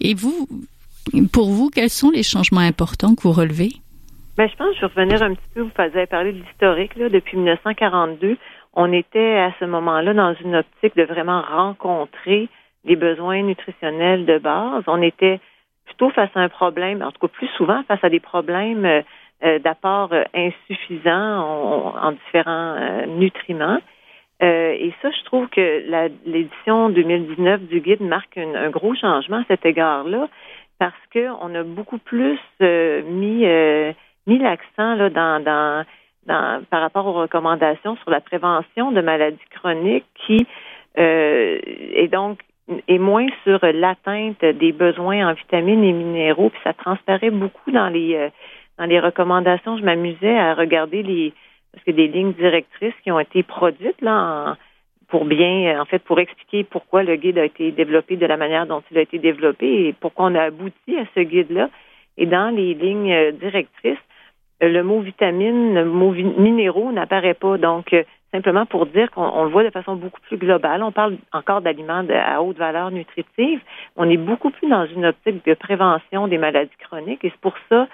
Et 0.00 0.14
vous, 0.14 0.48
pour 1.30 1.52
vous, 1.52 1.70
quels 1.70 1.88
sont 1.88 2.10
les 2.10 2.24
changements 2.24 2.62
importants 2.62 3.14
que 3.14 3.22
vous 3.22 3.30
relevez? 3.30 3.76
Ben, 4.36 4.48
je 4.48 4.56
pense 4.56 4.68
que 4.70 4.74
je 4.76 4.80
vais 4.80 4.86
revenir 4.86 5.22
un 5.22 5.34
petit 5.34 5.48
peu. 5.54 5.60
Vous 5.60 5.70
avez 5.76 6.06
parlé 6.06 6.32
de 6.32 6.38
l'historique. 6.38 6.96
Là, 6.96 7.08
depuis 7.10 7.36
1942, 7.36 8.38
on 8.74 8.92
était 8.92 9.38
à 9.38 9.52
ce 9.60 9.66
moment-là 9.66 10.14
dans 10.14 10.34
une 10.34 10.56
optique 10.56 10.96
de 10.96 11.02
vraiment 11.02 11.42
rencontrer 11.42 12.48
les 12.84 12.96
besoins 12.96 13.42
nutritionnels 13.42 14.24
de 14.24 14.38
base. 14.38 14.84
On 14.86 15.02
était 15.02 15.38
plutôt 15.84 16.10
face 16.10 16.30
à 16.34 16.40
un 16.40 16.48
problème, 16.48 17.02
en 17.02 17.12
tout 17.12 17.26
cas 17.26 17.32
plus 17.32 17.48
souvent 17.58 17.82
face 17.84 18.02
à 18.02 18.08
des 18.08 18.20
problèmes 18.20 18.84
euh, 18.86 19.02
euh, 19.44 19.58
d'apport 19.58 20.10
euh, 20.12 20.24
insuffisants 20.34 21.94
en, 22.02 22.12
différents 22.12 23.06
nutriments. 23.08 23.80
et 24.40 24.92
ça, 25.02 25.10
je 25.10 25.24
trouve 25.24 25.48
que 25.48 25.84
l'édition 26.24 26.88
2019 26.88 27.62
du 27.62 27.80
guide 27.80 28.00
marque 28.00 28.38
un 28.38 28.70
gros 28.70 28.94
changement 28.94 29.38
à 29.38 29.44
cet 29.48 29.66
égard-là 29.66 30.28
parce 30.78 30.94
qu'on 31.12 31.54
a 31.54 31.62
beaucoup 31.62 31.98
plus 31.98 32.38
mis 32.60 33.44
mis 34.26 34.38
l'accent 34.38 34.94
là 34.94 35.10
dans, 35.10 35.42
dans, 35.42 35.84
dans, 36.26 36.64
par 36.70 36.80
rapport 36.80 37.06
aux 37.06 37.12
recommandations 37.12 37.96
sur 37.96 38.10
la 38.10 38.20
prévention 38.20 38.92
de 38.92 39.00
maladies 39.00 39.38
chroniques 39.50 40.06
qui 40.26 40.46
euh, 40.98 41.58
est 41.64 42.08
donc 42.08 42.38
est 42.88 42.98
moins 42.98 43.26
sur 43.44 43.58
l'atteinte 43.62 44.44
des 44.44 44.72
besoins 44.72 45.28
en 45.28 45.32
vitamines 45.34 45.82
et 45.82 45.92
minéraux, 45.92 46.50
puis 46.50 46.60
ça 46.62 46.72
transparaît 46.72 47.30
beaucoup 47.30 47.70
dans 47.70 47.88
les 47.88 48.14
euh, 48.14 48.28
dans 48.78 48.86
les 48.86 49.00
recommandations. 49.00 49.76
Je 49.76 49.84
m'amusais 49.84 50.38
à 50.38 50.54
regarder 50.54 51.02
les 51.02 51.32
parce 51.72 51.84
que 51.84 51.90
des 51.90 52.08
lignes 52.08 52.32
directrices 52.34 52.94
qui 53.02 53.10
ont 53.10 53.20
été 53.20 53.42
produites 53.42 54.00
là 54.00 54.56
pour 55.08 55.24
bien 55.26 55.80
en 55.80 55.84
fait 55.84 55.98
pour 55.98 56.18
expliquer 56.20 56.64
pourquoi 56.64 57.02
le 57.02 57.16
guide 57.16 57.38
a 57.38 57.44
été 57.44 57.70
développé 57.70 58.16
de 58.16 58.26
la 58.26 58.38
manière 58.38 58.66
dont 58.66 58.82
il 58.90 58.98
a 58.98 59.02
été 59.02 59.18
développé 59.18 59.88
et 59.88 59.92
pourquoi 59.92 60.26
on 60.26 60.34
a 60.34 60.44
abouti 60.44 60.96
à 60.98 61.04
ce 61.14 61.20
guide 61.20 61.50
là. 61.50 61.68
Et 62.16 62.26
dans 62.26 62.54
les 62.54 62.74
lignes 62.74 63.12
euh, 63.12 63.32
directrices, 63.32 63.98
le 64.68 64.82
mot 64.82 65.00
vitamine, 65.00 65.74
le 65.74 65.84
mot 65.84 66.12
minéraux 66.12 66.92
n'apparaît 66.92 67.34
pas. 67.34 67.58
Donc, 67.58 67.92
euh, 67.92 68.04
simplement 68.32 68.64
pour 68.64 68.86
dire 68.86 69.10
qu'on 69.10 69.44
le 69.44 69.50
voit 69.50 69.64
de 69.64 69.70
façon 69.70 69.96
beaucoup 69.96 70.20
plus 70.22 70.36
globale. 70.36 70.82
On 70.82 70.92
parle 70.92 71.16
encore 71.32 71.60
d'aliments 71.60 72.04
à 72.10 72.42
haute 72.42 72.56
valeur 72.56 72.90
nutritive. 72.90 73.60
On 73.96 74.08
est 74.08 74.16
beaucoup 74.16 74.50
plus 74.50 74.68
dans 74.68 74.86
une 74.86 75.06
optique 75.06 75.44
de 75.44 75.54
prévention 75.54 76.28
des 76.28 76.38
maladies 76.38 76.70
chroniques 76.78 77.24
et 77.24 77.30
c'est 77.30 77.40
pour 77.40 77.54
ça 77.68 77.88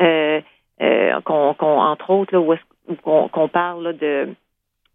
euh, 0.00 0.40
euh, 0.82 1.20
qu'on, 1.20 1.54
entre 1.58 2.10
autres, 2.10 2.58
qu'on, 3.02 3.48
parle 3.48 3.96
de, 3.96 4.28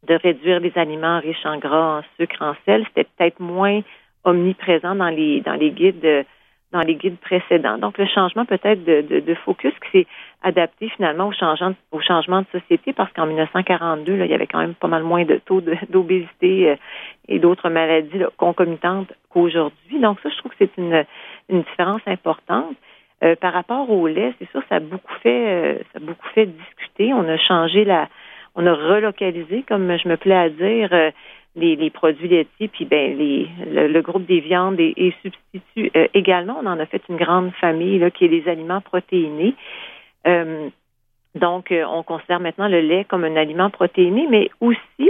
de 0.07 0.13
réduire 0.15 0.59
les 0.59 0.73
aliments 0.75 1.19
riches 1.19 1.45
en 1.45 1.57
gras, 1.57 1.99
en 1.99 2.01
sucre, 2.17 2.41
en 2.41 2.53
sel. 2.65 2.85
C'était 2.89 3.07
peut-être 3.17 3.39
moins 3.39 3.81
omniprésent 4.23 4.95
dans 4.95 5.09
les 5.09 5.41
dans 5.41 5.55
les 5.55 5.71
guides 5.71 6.25
dans 6.71 6.81
les 6.81 6.95
guides 6.95 7.17
précédents. 7.17 7.77
Donc, 7.77 7.97
le 7.97 8.05
changement 8.05 8.45
peut-être 8.45 8.83
de, 8.83 9.01
de, 9.01 9.19
de 9.19 9.33
focus 9.35 9.73
s'est 9.91 10.07
adapté 10.43 10.89
finalement 10.89 11.27
au 11.27 11.31
changement, 11.31 11.73
au 11.91 12.01
changement 12.01 12.41
de 12.41 12.59
société 12.59 12.93
parce 12.93 13.11
qu'en 13.13 13.25
1942, 13.25 14.15
là, 14.15 14.25
il 14.25 14.31
y 14.31 14.33
avait 14.33 14.47
quand 14.47 14.59
même 14.59 14.73
pas 14.73 14.87
mal 14.87 15.03
moins 15.03 15.25
de 15.25 15.35
taux 15.45 15.61
d'obésité 15.89 16.69
euh, 16.69 16.75
et 17.27 17.39
d'autres 17.39 17.69
maladies 17.69 18.23
concomitantes 18.37 19.11
qu'aujourd'hui. 19.29 19.99
Donc, 19.99 20.19
ça, 20.21 20.29
je 20.29 20.37
trouve 20.37 20.51
que 20.51 20.57
c'est 20.59 20.77
une, 20.77 21.05
une 21.49 21.61
différence 21.61 22.01
importante. 22.07 22.75
Euh, 23.23 23.35
par 23.35 23.53
rapport 23.53 23.89
au 23.91 24.07
lait, 24.07 24.33
c'est 24.39 24.49
sûr, 24.49 24.63
ça 24.67 24.75
a 24.75 24.79
beaucoup 24.79 25.13
fait, 25.21 25.29
euh, 25.29 25.77
ça 25.93 25.97
a 25.97 25.99
beaucoup 25.99 26.27
fait 26.33 26.47
discuter. 26.47 27.13
On 27.13 27.27
a 27.27 27.37
changé 27.37 27.85
la, 27.85 28.09
on 28.55 28.65
a 28.65 28.73
relocalisé, 28.73 29.63
comme 29.67 29.95
je 29.95 30.07
me 30.07 30.17
plais 30.17 30.35
à 30.35 30.49
dire, 30.49 31.11
les, 31.55 31.89
produits 31.89 32.29
laitiers, 32.29 32.67
puis 32.67 32.85
ben 32.85 33.17
les, 33.17 33.47
le, 33.69 34.01
groupe 34.01 34.25
des 34.25 34.39
viandes 34.39 34.79
et, 34.79 35.13
substituts 35.21 35.91
euh, 35.95 36.07
également. 36.13 36.57
On 36.61 36.65
en 36.65 36.79
a 36.79 36.85
fait 36.85 37.01
une 37.09 37.17
grande 37.17 37.51
famille 37.59 37.99
là, 37.99 38.09
qui 38.09 38.25
est 38.25 38.29
les 38.29 38.47
aliments 38.47 38.81
protéinés. 38.81 39.55
Euh, 40.27 40.69
donc, 41.35 41.71
euh, 41.71 41.83
on 41.85 42.03
considère 42.03 42.39
maintenant 42.39 42.67
le 42.67 42.81
lait 42.81 43.05
comme 43.05 43.23
un 43.23 43.35
aliment 43.35 43.69
protéiné, 43.69 44.27
mais 44.29 44.49
aussi, 44.59 45.09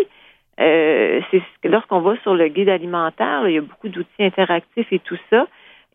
euh, 0.59 1.21
c'est 1.31 1.41
lorsqu'on 1.63 2.01
va 2.01 2.15
sur 2.21 2.35
le 2.35 2.47
guide 2.47 2.69
alimentaire, 2.69 3.47
il 3.47 3.55
y 3.55 3.57
a 3.57 3.61
beaucoup 3.61 3.89
d'outils 3.89 4.09
interactifs 4.23 4.91
et 4.91 4.99
tout 4.99 5.17
ça. 5.29 5.47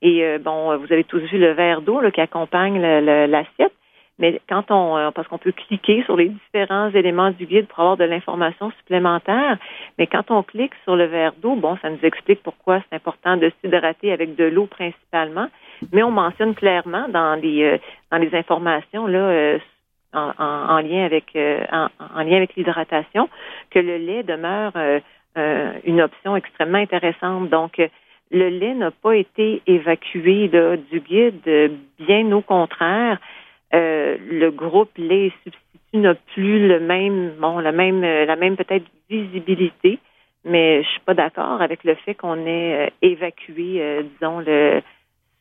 Et 0.02 0.38
bon, 0.38 0.76
vous 0.76 0.92
avez 0.92 1.04
tous 1.04 1.20
vu 1.20 1.38
le 1.38 1.52
verre 1.52 1.80
d'eau 1.80 2.02
qui 2.10 2.20
accompagne 2.20 2.78
l'assiette. 2.78 3.72
Mais 4.18 4.40
quand 4.48 4.70
on, 4.70 4.96
euh, 4.96 5.10
parce 5.10 5.28
qu'on 5.28 5.38
peut 5.38 5.52
cliquer 5.52 6.02
sur 6.04 6.16
les 6.16 6.30
différents 6.30 6.90
éléments 6.90 7.30
du 7.30 7.44
guide 7.44 7.66
pour 7.66 7.80
avoir 7.80 7.96
de 7.98 8.04
l'information 8.04 8.70
supplémentaire, 8.78 9.58
mais 9.98 10.06
quand 10.06 10.30
on 10.30 10.42
clique 10.42 10.72
sur 10.84 10.96
le 10.96 11.04
verre 11.04 11.34
d'eau, 11.42 11.54
bon, 11.54 11.76
ça 11.82 11.90
nous 11.90 12.02
explique 12.02 12.42
pourquoi 12.42 12.80
c'est 12.88 12.96
important 12.96 13.36
de 13.36 13.52
s'hydrater 13.60 14.12
avec 14.12 14.34
de 14.34 14.44
l'eau 14.44 14.66
principalement, 14.66 15.48
mais 15.92 16.02
on 16.02 16.10
mentionne 16.10 16.54
clairement 16.54 17.08
dans 17.08 17.40
les 17.40 17.62
euh, 17.62 17.78
dans 18.10 18.18
les 18.18 18.34
informations 18.34 19.06
là 19.06 19.18
euh, 19.18 19.58
en, 20.12 20.78
lien 20.78 21.04
avec 21.04 21.36
en, 21.36 22.22
lien 22.22 22.36
avec 22.36 22.54
l'hydratation 22.56 23.28
que 23.70 23.78
le 23.78 23.98
lait 23.98 24.22
demeure 24.22 24.72
une 25.84 26.00
option 26.00 26.36
extrêmement 26.36 26.78
intéressante. 26.78 27.50
Donc 27.50 27.78
le 28.30 28.48
lait 28.48 28.72
n'a 28.72 28.90
pas 28.90 29.14
été 29.14 29.60
évacué 29.66 30.48
du 30.90 31.00
guide, 31.00 31.70
bien 31.98 32.32
au 32.32 32.40
contraire. 32.40 33.18
Euh, 33.74 34.16
le 34.30 34.50
groupe 34.50 34.96
lait 34.96 35.32
substitut 35.42 35.98
n'a 35.98 36.14
plus 36.14 36.66
le 36.66 36.80
même, 36.80 37.34
bon, 37.38 37.58
la 37.58 37.72
même, 37.72 38.00
la 38.00 38.36
même 38.36 38.56
peut-être 38.56 38.86
visibilité, 39.10 39.98
mais 40.44 40.82
je 40.82 40.88
suis 40.88 41.00
pas 41.00 41.14
d'accord 41.14 41.60
avec 41.60 41.82
le 41.84 41.94
fait 41.96 42.14
qu'on 42.14 42.46
ait 42.46 42.86
euh, 42.86 42.90
évacué, 43.02 43.82
euh, 43.82 44.02
disons, 44.02 44.40
le, 44.40 44.80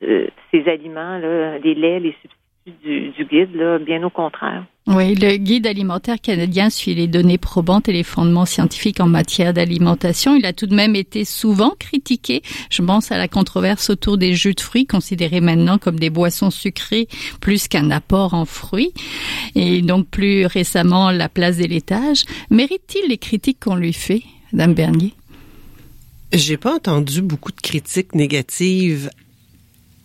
ces 0.02 0.70
aliments, 0.70 1.18
là, 1.18 1.58
les 1.60 1.76
laits, 1.76 2.02
les 2.02 2.16
substituts 2.22 2.46
du, 2.84 3.26
guide, 3.26 3.56
là, 3.56 3.78
bien 3.78 4.04
au 4.04 4.10
contraire. 4.10 4.66
Oui, 4.88 5.16
le 5.16 5.38
guide 5.38 5.66
alimentaire 5.68 6.20
canadien 6.22 6.70
suit 6.70 6.94
les 6.94 7.08
données 7.08 7.38
probantes 7.38 7.90
et 7.90 7.94
les 7.94 8.04
fondements 8.04 8.46
scientifiques 8.46 9.00
en 9.00 9.08
matière 9.08 9.54
d'alimentation. 9.54 10.36
Il 10.36 10.46
a 10.46 10.54
tout 10.54 10.68
de 10.68 10.76
même 10.76 10.96
été 10.96 11.26
souvent 11.26 11.74
critiqué. 11.80 12.42
Je 12.70 12.82
pense 12.82 13.12
à 13.12 13.18
la 13.18 13.28
controverse 13.28 13.90
autour 13.90 14.18
des 14.18 14.34
jus 14.34 14.54
de 14.54 14.62
fruits, 14.62 14.86
considérés 14.86 15.42
maintenant 15.42 15.78
comme 15.78 16.00
des 16.00 16.12
boissons 16.12 16.52
sucrées 16.52 17.08
plus 17.42 17.68
qu'un 17.68 17.90
apport 17.90 18.34
en 18.34 18.46
fruits. 18.46 18.94
Et 19.56 19.82
donc 19.82 20.08
plus 20.08 20.46
récemment, 20.46 21.12
la 21.12 21.30
place 21.30 21.58
des 21.58 21.68
laitages. 21.68 22.24
Mérite-t-il 22.52 23.10
les 23.10 23.18
critiques 23.18 23.60
qu'on 23.64 23.76
lui 23.76 23.94
fait, 23.94 24.24
Madame 24.54 24.74
Bernier? 24.74 25.14
J'ai 26.32 26.58
pas 26.58 26.76
entendu 26.76 27.22
beaucoup 27.22 27.52
de 27.52 27.62
critiques 27.62 28.14
négatives 28.14 29.10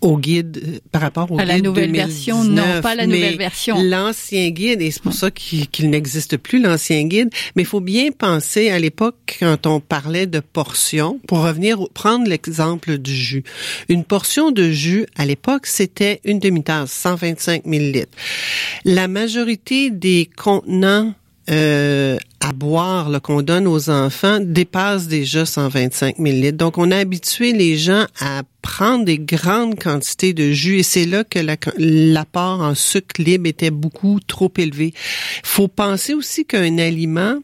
au 0.01 0.19
guide 0.19 0.63
euh, 0.63 0.79
par 0.93 1.03
rapport 1.03 1.31
au 1.31 1.39
à 1.39 1.45
la 1.45 1.61
nouvelle 1.61 1.93
version. 1.93 2.45
Non 2.45 2.81
pas 2.83 2.95
la 2.95 3.07
nouvelle 3.07 3.37
version. 3.37 3.83
l'ancien 3.83 4.51
guide 4.51 4.81
et 4.83 4.91
c'est 4.91 5.03
pour 5.03 5.13
ça 5.13 5.31
qu'il 5.31 5.91
n'existe 5.91 6.37
plus 6.37 6.61
l'ancien 6.61 7.05
guide 7.05 7.31
mais 7.55 7.63
il 7.63 7.67
faut 7.67 7.81
bien 7.81 8.11
penser 8.11 8.71
à 8.71 8.79
l'époque 8.79 9.37
quand 9.41 9.67
on 9.67 9.81
parlait 9.81 10.27
de 10.27 10.41
portions 10.41 11.21
pour 11.27 11.43
revenir 11.43 11.79
prendre 11.95 12.29
l'exemple 12.29 12.99
du 12.99 13.15
jus. 13.15 13.45
Une 13.89 14.05
portion 14.05 14.51
de 14.51 14.71
jus 14.71 15.07
à 15.17 15.27
l'époque 15.27 15.67
c'était 15.67 16.21
une 16.25 16.39
demi-tasse 16.39 16.91
125 16.93 17.67
millilitres. 17.67 18.17
La 18.85 19.09
majorité 19.09 19.91
des 19.91 20.29
contenants 20.37 21.15
euh, 21.51 22.19
à 22.41 22.53
boire 22.53 23.21
qu'on 23.23 23.43
donne 23.43 23.67
aux 23.67 23.91
enfants 23.91 24.39
dépasse 24.41 25.09
déjà 25.09 25.45
125 25.45 26.19
millilitres. 26.19 26.57
Donc, 26.57 26.79
on 26.79 26.91
a 26.91 26.97
habitué 26.97 27.53
les 27.53 27.77
gens 27.77 28.07
à 28.19 28.43
prendre 28.63 29.05
des 29.05 29.19
grandes 29.19 29.79
quantités 29.79 30.33
de 30.33 30.51
jus 30.51 30.79
et 30.79 30.83
c'est 30.83 31.07
là 31.07 31.25
que 31.25 31.39
l'apport 31.77 32.61
en 32.61 32.75
sucre 32.75 33.21
libre 33.21 33.47
était 33.47 33.71
beaucoup 33.71 34.21
trop 34.27 34.53
élevé. 34.57 34.95
faut 35.43 35.69
penser 35.69 36.15
aussi 36.15 36.45
qu'un 36.47 36.79
aliment 36.79 37.39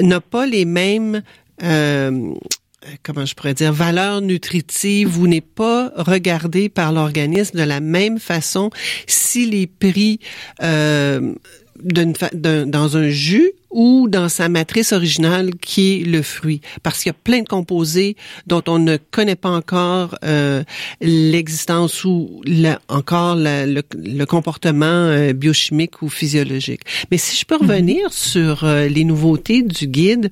n'a 0.00 0.20
pas 0.20 0.46
les 0.46 0.64
mêmes 0.64 1.22
euh, 1.62 2.34
comment 3.02 3.24
je 3.24 3.34
pourrais 3.34 3.54
dire, 3.54 3.72
valeurs 3.72 4.20
nutritives 4.20 5.18
ou 5.18 5.26
n'est 5.26 5.40
pas 5.40 5.92
regardé 5.96 6.68
par 6.68 6.92
l'organisme 6.92 7.58
de 7.58 7.64
la 7.64 7.80
même 7.80 8.18
façon 8.18 8.70
si 9.06 9.46
les 9.46 9.66
prix 9.66 10.20
euh, 10.62 11.32
dans 11.82 12.96
un 12.96 13.08
jus 13.08 13.52
ou 13.76 14.08
dans 14.08 14.30
sa 14.30 14.48
matrice 14.48 14.92
originale 14.92 15.50
qui 15.60 16.00
est 16.00 16.04
le 16.04 16.22
fruit, 16.22 16.62
parce 16.82 17.02
qu'il 17.02 17.10
y 17.10 17.14
a 17.14 17.18
plein 17.22 17.42
de 17.42 17.48
composés 17.48 18.16
dont 18.46 18.62
on 18.68 18.78
ne 18.78 18.96
connaît 18.96 19.36
pas 19.36 19.50
encore 19.50 20.16
euh, 20.24 20.64
l'existence 21.02 22.02
ou 22.02 22.40
encore 22.88 23.36
le, 23.36 24.24
comportement 24.24 24.86
euh, 24.86 25.34
biochimique 25.34 26.00
ou 26.00 26.08
physiologique. 26.08 26.80
Mais 27.10 27.18
si 27.18 27.36
je 27.36 27.44
peux 27.44 27.56
mhm. 27.56 27.70
revenir 27.70 28.12
sur 28.14 28.64
euh, 28.64 28.88
les 28.88 29.04
nouveautés 29.04 29.62
du 29.62 29.86
guide, 29.86 30.30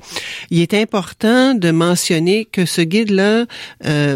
il 0.51 0.63
est 0.63 0.73
important 0.73 1.55
de 1.55 1.71
mentionner 1.71 2.47
que 2.47 2.65
ce 2.65 2.81
guide-là, 2.81 3.45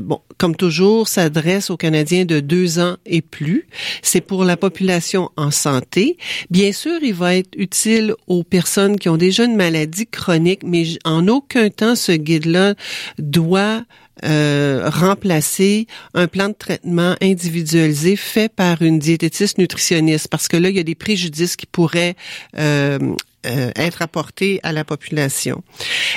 bon, 0.00 0.20
comme 0.38 0.57
toujours, 0.57 1.09
s'adresse 1.09 1.68
aux 1.71 1.76
Canadiens 1.76 2.25
de 2.25 2.40
deux 2.40 2.78
ans 2.78 2.97
et 3.04 3.23
plus. 3.23 3.66
C'est 4.02 4.21
pour 4.21 4.45
la 4.45 4.57
population 4.57 5.30
en 5.37 5.50
santé. 5.50 6.16
Bien 6.50 6.73
sûr, 6.73 6.99
il 7.02 7.14
va 7.14 7.37
être 7.37 7.50
utile 7.57 8.14
aux 8.28 8.45
personnes 8.45 8.99
qui 8.99 9.09
ont 9.09 9.16
déjà 9.16 9.45
une 9.45 9.57
maladie 9.57 10.07
chronique, 10.07 10.62
mais 10.64 10.85
en 11.04 11.26
aucun 11.28 11.71
temps 11.71 11.97
ce 11.97 12.12
guide-là 12.12 12.75
doit 13.18 13.83
euh, 14.25 14.90
remplacer 14.92 15.87
un 16.14 16.26
plan 16.26 16.49
de 16.49 16.54
traitement 16.54 17.14
individualisé 17.21 18.16
fait 18.16 18.52
par 18.52 18.83
une 18.83 18.99
diététiste 18.99 19.59
nutritionniste 19.59 20.26
parce 20.26 20.49
que 20.49 20.57
là 20.57 20.71
il 20.71 20.76
y 20.76 20.80
a 20.80 20.85
des 20.85 20.97
préjudices 20.97 21.54
qui 21.54 21.66
pourraient 21.66 22.16
euh, 22.59 22.99
euh, 23.47 23.71
être 23.76 24.02
apportés 24.02 24.59
à 24.62 24.73
la 24.73 24.85
population. 24.85 25.62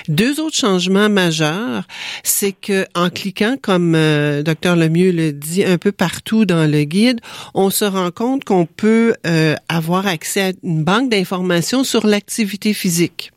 Deux 0.08 0.40
autres 0.40 0.56
changements 0.56 1.10
majeurs, 1.10 1.84
c'est 2.24 2.51
que 2.51 2.86
en 2.96 3.10
cliquant, 3.10 3.58
comme 3.62 3.94
euh, 3.94 4.42
Dr 4.42 4.75
Lemieux 4.75 5.12
le 5.12 5.32
dit 5.32 5.63
un 5.63 5.78
peu 5.78 5.92
partout 5.92 6.46
dans 6.46 6.70
le 6.70 6.84
guide, 6.84 7.20
on 7.54 7.70
se 7.70 7.86
rend 7.86 8.10
compte 8.10 8.44
qu'on 8.44 8.66
peut 8.66 9.13
euh, 9.28 9.56
avoir 9.70 10.08
accès 10.08 10.42
à 10.42 10.51
une 10.63 10.84
banque 10.84 11.12
d'informations 11.12 11.84
sur 11.84 12.08
l'activité 12.08 12.74
physique 12.74 13.32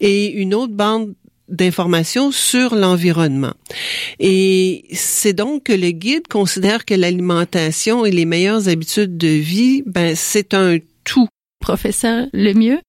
et 0.00 0.32
une 0.32 0.54
autre 0.54 0.74
bande 0.74 1.14
d'informations 1.48 2.32
sur 2.32 2.74
l'environnement. 2.74 3.54
Et 4.18 4.84
c'est 4.92 5.32
donc 5.32 5.64
que 5.64 5.72
le 5.72 5.90
guide 5.90 6.28
considère 6.28 6.84
que 6.84 6.94
l'alimentation 6.94 8.04
et 8.04 8.10
les 8.10 8.24
meilleures 8.24 8.68
habitudes 8.68 9.16
de 9.16 9.28
vie, 9.28 9.82
ben, 9.86 10.14
c'est 10.16 10.54
un 10.54 10.78
tout. 11.04 11.28
Professeur 11.60 12.26
Lemieux? 12.32 12.80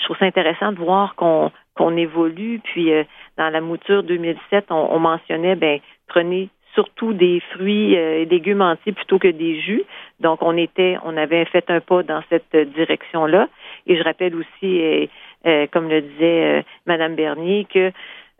Je 0.00 0.04
trouve 0.04 0.16
ça 0.16 0.24
intéressant 0.24 0.72
de 0.72 0.78
voir 0.78 1.14
qu'on 1.14 1.52
qu'on 1.76 1.96
évolue. 1.96 2.60
Puis 2.62 2.92
euh, 2.92 3.04
dans 3.38 3.48
la 3.48 3.60
mouture 3.60 4.02
2007, 4.02 4.66
on, 4.70 4.98
mentionnait 4.98 5.56
ben 5.56 5.80
prenez 6.08 6.48
surtout 6.74 7.12
des 7.12 7.40
fruits 7.52 7.96
euh, 7.96 8.22
et 8.22 8.24
légumes 8.26 8.62
entiers 8.62 8.92
plutôt 8.92 9.18
que 9.18 9.28
des 9.28 9.60
jus. 9.60 9.84
Donc 10.20 10.42
on 10.42 10.56
était, 10.56 10.98
on 11.04 11.16
avait 11.16 11.44
fait 11.46 11.70
un 11.70 11.80
pas 11.80 12.02
dans 12.02 12.22
cette 12.28 12.54
direction-là. 12.54 13.48
Et 13.86 13.96
je 13.96 14.02
rappelle 14.02 14.34
aussi, 14.34 15.08
euh, 15.46 15.66
comme 15.72 15.88
le 15.88 16.02
disait 16.02 16.64
Madame 16.86 17.14
Bernier, 17.14 17.66
que 17.72 17.92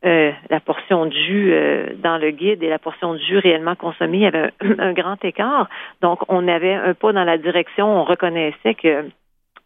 la 0.02 0.60
portion 0.60 1.06
de 1.06 1.12
jus 1.12 1.54
dans 2.02 2.16
le 2.16 2.30
guide 2.30 2.62
et 2.62 2.70
la 2.70 2.78
portion 2.78 3.12
de 3.12 3.18
jus 3.18 3.36
réellement 3.36 3.74
consommée, 3.74 4.18
il 4.18 4.22
y 4.22 4.26
avait 4.26 4.50
un, 4.78 4.92
grand 4.94 5.22
écart. 5.22 5.68
Donc, 6.00 6.20
on 6.28 6.48
avait 6.48 6.72
un 6.72 6.94
pas 6.94 7.12
dans 7.12 7.24
la 7.24 7.36
direction, 7.36 8.00
on 8.00 8.04
reconnaissait 8.04 8.74
que 8.74 9.10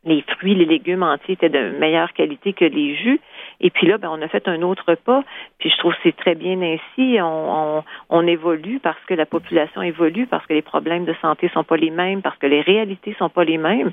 les 0.04 0.23
fruits, 0.23 0.54
les 0.54 0.64
légumes 0.64 1.02
entiers 1.02 1.34
étaient 1.34 1.49
de 1.49 1.70
meilleure 1.78 2.12
qualité 2.12 2.52
que 2.52 2.64
les 2.64 2.94
jus. 2.96 3.20
Et 3.61 3.70
puis 3.70 3.87
là, 3.87 3.99
ben, 3.99 4.11
on 4.11 4.20
a 4.20 4.28
fait 4.28 4.46
un 4.49 4.62
autre 4.62 4.94
pas. 4.94 5.23
Puis 5.58 5.70
je 5.70 5.76
trouve 5.78 5.92
que 5.94 6.00
c'est 6.02 6.16
très 6.16 6.34
bien 6.34 6.61
ainsi. 6.61 7.18
On, 7.20 7.78
on, 7.78 7.84
on, 8.11 8.26
évolue 8.26 8.80
parce 8.80 9.02
que 9.06 9.14
la 9.14 9.26
population 9.26 9.82
évolue, 9.82 10.26
parce 10.26 10.46
que 10.46 10.52
les 10.52 10.62
problèmes 10.62 11.04
de 11.04 11.14
santé 11.23 11.49
sont 11.54 11.64
pas 11.64 11.76
les 11.76 11.90
mêmes, 11.90 12.23
parce 12.23 12.37
que 12.38 12.46
les 12.46 12.61
réalités 12.61 13.14
sont 13.18 13.30
pas 13.30 13.44
les 13.44 13.58
mêmes. 13.58 13.92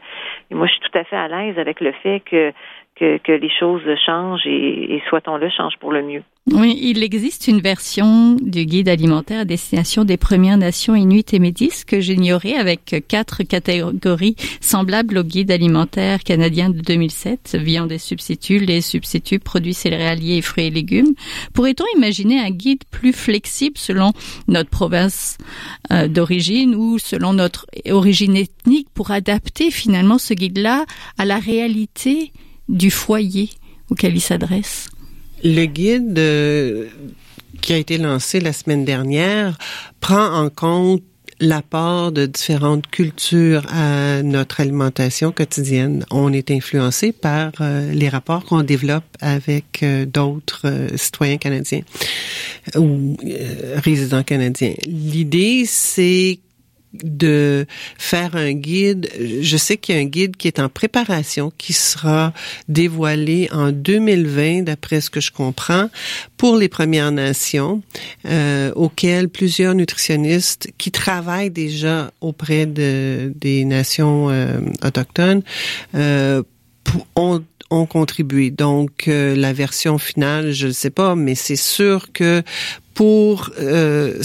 Et 0.50 0.56
moi, 0.56 0.68
je 0.68 0.74
suis 0.74 0.82
tout 0.82 0.98
à 0.98 1.04
fait 1.04 1.16
à 1.16 1.28
l'aise 1.28 1.58
avec 1.58 1.80
le 1.80 1.92
fait 1.92 2.22
que 2.22 2.52
que, 3.24 3.32
les 3.32 3.50
choses 3.50 3.82
changent 4.06 4.46
et, 4.46 4.96
et 4.96 5.04
soit-on 5.10 5.38
le 5.38 5.50
change 5.50 5.74
pour 5.80 5.92
le 5.92 6.04
mieux. 6.04 6.24
Oui, 6.52 6.78
il 6.82 7.04
existe 7.04 7.48
une 7.48 7.62
version 7.62 8.36
du 8.36 8.66
guide 8.66 8.90
alimentaire 8.90 9.42
à 9.42 9.46
destination 9.46 10.06
des 10.06 10.18
Premières 10.18 10.58
Nations 10.58 10.96
Inuit 10.96 11.34
et 11.34 11.40
Métis 11.40 11.86
que 11.86 12.00
j'ignorais 12.00 12.56
avec 12.56 13.06
quatre 13.08 13.44
catégories 13.44 14.36
semblables 14.60 15.20
au 15.20 15.24
guide 15.24 15.52
alimentaire 15.52 16.24
canadien 16.24 16.72
de 16.72 16.82
2007, 16.82 17.58
viande 17.62 17.92
et 17.92 18.00
substituts, 18.00 18.58
les 18.58 18.82
substituts, 18.82 19.40
produits 19.40 19.76
céréaliers, 19.76 20.42
fruits 20.42 20.66
et 20.66 20.70
légumes. 20.72 21.14
Pourrait-on 21.54 21.86
imaginer 21.96 22.40
un 22.40 22.50
guide 22.50 22.84
plus 22.90 23.14
flexible 23.14 23.78
selon 23.78 24.12
notre 24.48 24.72
province 24.72 25.38
euh, 25.92 26.08
d'origine 26.08 26.74
ou 26.74 26.98
selon 26.98 27.34
notre 27.34 27.68
origine 27.90 28.36
ethnique 28.36 28.88
pour 28.96 29.12
adapter 29.12 29.70
finalement 29.70 30.18
ce 30.18 30.34
guide-là 30.34 30.86
à 31.20 31.26
la 31.26 31.38
réalité 31.38 32.32
du 32.72 32.90
foyer 32.90 33.50
auquel 33.90 34.16
il 34.16 34.22
s'adresse? 34.22 34.90
Le 35.44 35.66
guide 35.66 36.18
euh, 36.18 36.88
qui 37.62 37.74
a 37.74 37.78
été 37.78 37.98
lancé 37.98 38.40
la 38.40 38.54
semaine 38.54 38.86
dernière 38.86 39.58
prend 40.00 40.34
en 40.34 40.50
compte 40.50 41.04
l'apport 41.40 42.12
de 42.12 42.28
différentes 42.28 42.86
cultures 42.88 43.66
à 43.74 44.22
notre 44.22 44.62
alimentation 44.62 45.32
quotidienne. 45.32 46.06
On 46.12 46.32
est 46.32 46.52
influencé 46.52 47.12
par 47.12 47.52
euh, 47.62 47.92
les 47.92 48.10
rapports 48.10 48.46
qu'on 48.46 48.62
développe 48.62 49.04
avec 49.20 49.82
euh, 49.82 50.06
d'autres 50.06 50.88
citoyens 50.96 51.38
canadiens 51.38 51.82
ou 52.76 53.18
résidents 53.84 54.24
canadiens. 54.24 54.76
L'idée, 54.86 55.64
c'est 55.66 56.40
de 56.94 57.66
faire 57.98 58.36
un 58.36 58.54
guide. 58.54 59.10
Je 59.42 59.58
sais 59.58 59.78
qu'il 59.78 59.96
y 59.96 59.98
a 59.98 60.02
un 60.02 60.06
guide 60.06 60.36
qui 60.36 60.48
est 60.48 60.60
en 60.60 60.70
préparation, 60.70 61.52
qui 61.58 61.74
sera 61.74 62.34
dévoilé 62.68 63.50
en 63.52 63.72
2020, 63.72 64.64
d'après 64.64 65.02
ce 65.02 65.10
que 65.10 65.20
je 65.20 65.32
comprends, 65.32 65.90
pour 66.38 66.58
les 66.58 66.70
Premières 66.70 67.12
Nations, 67.12 67.82
euh, 68.26 68.72
auquel 68.76 69.30
plusieurs 69.30 69.74
nutritionnistes 69.74 70.72
qui 70.78 70.92
travaillent 70.92 71.52
déjà 71.52 72.12
auprès 72.22 72.66
de, 72.66 73.32
des 73.36 73.66
nations 73.66 74.30
euh, 74.30 74.60
autochtones 74.84 75.44
euh, 75.96 76.44
ont 77.16 77.42
ont 77.72 77.86
contribué. 77.86 78.52
Donc 78.52 79.08
euh, 79.08 79.36
la 79.36 79.54
version 79.54 79.98
finale, 79.98 80.52
je 80.52 80.68
ne 80.68 80.72
sais 80.72 80.90
pas, 80.90 81.16
mais 81.16 81.36
c'est 81.36 81.56
sûr 81.56 82.12
que 82.12 82.44
pour 82.94 83.50
euh, 83.60 84.22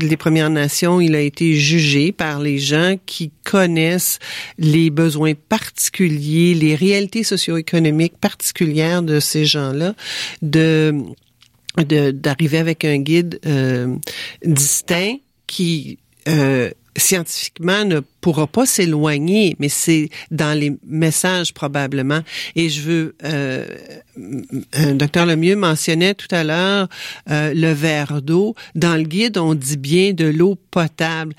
les 0.00 0.16
Premières 0.16 0.50
Nations, 0.50 1.00
il 1.00 1.14
a 1.14 1.20
été 1.20 1.54
jugé 1.54 2.12
par 2.12 2.38
les 2.38 2.58
gens 2.58 2.96
qui 3.06 3.30
connaissent 3.44 4.18
les 4.58 4.90
besoins 4.90 5.34
particuliers, 5.34 6.54
les 6.54 6.74
réalités 6.74 7.22
socio-économiques 7.22 8.18
particulières 8.18 9.02
de 9.02 9.20
ces 9.20 9.44
gens-là, 9.44 9.94
de 10.42 10.94
d'arriver 11.76 12.58
avec 12.58 12.84
un 12.84 12.98
guide 12.98 13.40
euh, 13.46 13.96
distinct 14.44 15.16
qui 15.48 15.98
euh, 16.28 16.70
scientifiquement 16.96 17.84
ne 17.84 18.00
pourra 18.20 18.46
pas 18.46 18.66
s'éloigner, 18.66 19.56
mais 19.58 19.68
c'est 19.68 20.08
dans 20.30 20.58
les 20.58 20.76
messages 20.86 21.52
probablement. 21.52 22.20
Et 22.56 22.68
je 22.68 22.80
veux, 22.82 23.16
euh, 23.24 23.66
docteur 24.94 25.26
Lemieux 25.26 25.56
mentionnait 25.56 26.14
tout 26.14 26.32
à 26.32 26.44
l'heure 26.44 26.88
euh, 27.30 27.52
le 27.54 27.72
verre 27.72 28.22
d'eau. 28.22 28.54
Dans 28.74 28.96
le 28.96 29.02
guide, 29.02 29.38
on 29.38 29.54
dit 29.54 29.76
bien 29.76 30.12
de 30.12 30.26
l'eau 30.26 30.56
potable 30.70 31.34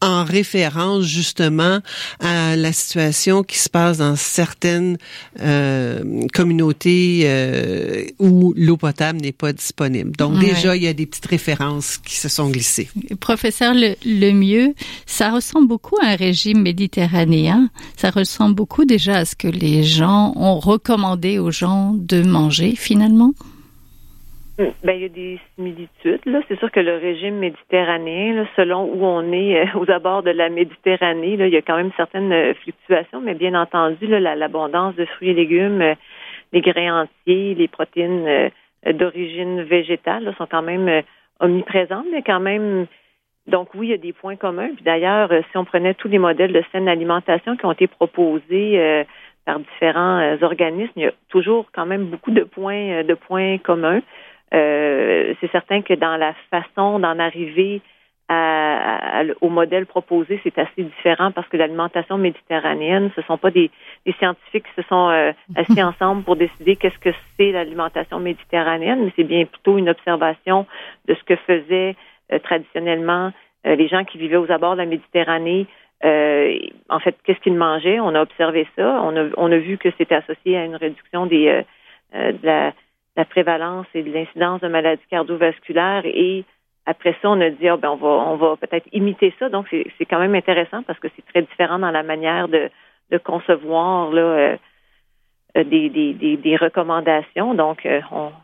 en 0.00 0.24
référence 0.24 1.04
justement 1.04 1.80
à 2.20 2.56
la 2.56 2.72
situation 2.72 3.42
qui 3.42 3.58
se 3.58 3.68
passe 3.68 3.98
dans 3.98 4.16
certaines 4.16 4.98
euh, 5.40 6.26
communautés 6.32 7.22
euh, 7.24 8.04
où 8.18 8.52
l'eau 8.56 8.76
potable 8.76 9.20
n'est 9.20 9.32
pas 9.32 9.52
disponible. 9.52 10.12
Donc 10.12 10.38
déjà, 10.38 10.76
il 10.76 10.82
y 10.82 10.88
a 10.88 10.92
des 10.92 11.06
petites 11.06 11.26
références 11.26 11.98
qui 11.98 12.16
se 12.16 12.28
sont 12.28 12.50
glissées. 12.50 12.88
Professeur 13.20 13.74
le, 13.74 13.94
le 14.04 14.32
mieux, 14.32 14.74
ça 15.06 15.30
ressemble 15.30 15.68
beaucoup 15.68 15.96
à 16.02 16.08
un 16.08 16.16
régime 16.16 16.62
méditerranéen. 16.62 17.70
Ça 17.96 18.10
ressemble 18.10 18.54
beaucoup 18.54 18.84
déjà 18.84 19.18
à 19.18 19.24
ce 19.24 19.34
que 19.34 19.48
les 19.48 19.82
gens 19.84 20.32
ont 20.36 20.58
recommandé 20.58 21.38
aux 21.38 21.50
gens 21.50 21.94
de 21.94 22.22
manger 22.22 22.74
finalement? 22.76 23.34
Ben, 24.84 24.92
il 24.92 25.02
y 25.02 25.04
a 25.04 25.08
des 25.08 25.38
similitudes. 25.54 26.20
Là. 26.26 26.40
C'est 26.48 26.58
sûr 26.58 26.70
que 26.70 26.80
le 26.80 26.96
régime 26.96 27.36
méditerranéen, 27.36 28.46
selon 28.56 28.84
où 28.84 29.04
on 29.04 29.32
est 29.32 29.60
euh, 29.60 29.78
aux 29.78 29.90
abords 29.90 30.22
de 30.22 30.30
la 30.30 30.50
Méditerranée, 30.50 31.36
là, 31.36 31.46
il 31.46 31.52
y 31.52 31.56
a 31.56 31.62
quand 31.62 31.76
même 31.76 31.92
certaines 31.96 32.32
euh, 32.32 32.52
fluctuations, 32.54 33.20
mais 33.20 33.34
bien 33.34 33.54
entendu, 33.54 34.06
l'abondance 34.06 34.94
de 34.96 35.06
fruits 35.06 35.30
et 35.30 35.34
légumes, 35.34 35.80
euh, 35.80 35.94
les 36.52 36.60
grains 36.60 37.02
entiers, 37.02 37.54
les 37.54 37.68
protéines 37.68 38.50
d'origine 38.84 39.62
végétale 39.62 40.34
sont 40.36 40.46
quand 40.50 40.62
même 40.62 41.02
omniprésentes, 41.38 42.06
mais 42.10 42.22
quand 42.22 42.40
même 42.40 42.86
donc 43.46 43.68
oui, 43.74 43.86
il 43.86 43.90
y 43.90 43.94
a 43.94 43.98
des 43.98 44.12
points 44.12 44.34
communs. 44.34 44.70
Puis 44.74 44.82
d'ailleurs, 44.82 45.30
si 45.30 45.56
on 45.56 45.64
prenait 45.64 45.94
tous 45.94 46.08
les 46.08 46.18
modèles 46.18 46.52
de 46.52 46.62
saine 46.72 46.88
alimentation 46.88 47.56
qui 47.56 47.66
ont 47.66 47.72
été 47.72 47.86
proposés 47.86 49.04
par 49.44 49.60
différents 49.60 50.36
organismes, 50.42 50.92
il 50.96 51.02
y 51.04 51.06
a 51.06 51.12
toujours 51.28 51.66
quand 51.72 51.86
même 51.86 52.06
beaucoup 52.06 52.32
de 52.32 52.42
points 52.42 53.04
de 53.04 53.14
points 53.14 53.58
communs. 53.58 54.00
Euh, 54.52 55.34
c'est 55.40 55.50
certain 55.50 55.82
que 55.82 55.94
dans 55.94 56.16
la 56.16 56.34
façon 56.50 56.98
d'en 56.98 57.18
arriver 57.18 57.80
au 59.40 59.48
modèle 59.48 59.86
proposé, 59.86 60.40
c'est 60.44 60.56
assez 60.56 60.84
différent 60.84 61.32
parce 61.32 61.48
que 61.48 61.56
l'alimentation 61.56 62.16
méditerranéenne, 62.16 63.10
ce 63.16 63.22
sont 63.22 63.38
pas 63.38 63.50
des, 63.50 63.72
scientifiques 64.18 64.66
qui 64.66 64.82
se 64.82 64.88
sont 64.88 65.08
euh, 65.10 65.32
assis 65.56 65.82
ensemble 65.82 66.22
pour 66.22 66.36
décider 66.36 66.76
qu'est-ce 66.76 66.98
que 67.00 67.10
c'est 67.36 67.50
l'alimentation 67.50 68.20
méditerranéenne, 68.20 69.04
mais 69.04 69.12
c'est 69.16 69.24
bien 69.24 69.46
plutôt 69.46 69.78
une 69.78 69.88
observation 69.88 70.64
de 71.08 71.14
ce 71.14 71.24
que 71.24 71.34
faisaient 71.34 71.96
euh, 72.32 72.38
traditionnellement 72.38 73.32
les 73.64 73.88
gens 73.88 74.04
qui 74.04 74.16
vivaient 74.16 74.36
aux 74.36 74.50
abords 74.50 74.72
de 74.72 74.78
la 74.78 74.86
Méditerranée. 74.86 75.66
en 76.02 77.00
fait, 77.00 77.14
qu'est-ce 77.24 77.40
qu'ils 77.40 77.56
mangeaient? 77.56 78.00
On 78.00 78.14
a 78.14 78.22
observé 78.22 78.66
ça. 78.74 79.02
On 79.02 79.14
a, 79.14 79.28
on 79.36 79.52
a 79.52 79.58
vu 79.58 79.76
que 79.76 79.90
c'était 79.98 80.14
associé 80.14 80.56
à 80.56 80.64
une 80.64 80.76
réduction 80.76 81.26
des 81.26 81.62
de 82.14 82.38
la 82.42 82.72
la 83.16 83.24
prévalence 83.24 83.86
et 83.94 84.02
de 84.02 84.12
l'incidence 84.12 84.60
de 84.60 84.68
maladies 84.68 85.02
cardiovasculaires 85.10 86.02
et 86.04 86.44
après 86.86 87.14
ça, 87.22 87.30
on 87.30 87.40
a 87.40 87.50
dit, 87.50 87.68
ah, 87.68 87.76
ben, 87.76 87.90
on 87.90 87.96
va, 87.96 88.08
on 88.08 88.36
va 88.36 88.56
peut-être 88.56 88.88
imiter 88.92 89.32
ça. 89.38 89.48
Donc, 89.48 89.66
c'est 89.70 90.04
quand 90.06 90.18
même 90.18 90.34
intéressant 90.34 90.82
parce 90.82 90.98
que 90.98 91.08
c'est 91.14 91.26
très 91.26 91.42
différent 91.42 91.78
dans 91.78 91.90
la 91.90 92.02
manière 92.02 92.48
de, 92.48 92.70
de 93.10 93.18
concevoir 93.18 94.10
là, 94.10 94.22
euh, 94.22 94.56
euh, 95.56 95.64
des, 95.64 95.88
des, 95.88 96.36
des, 96.36 96.56
recommandations. 96.56 97.54
Donc, 97.54 97.84
euh, 97.84 98.00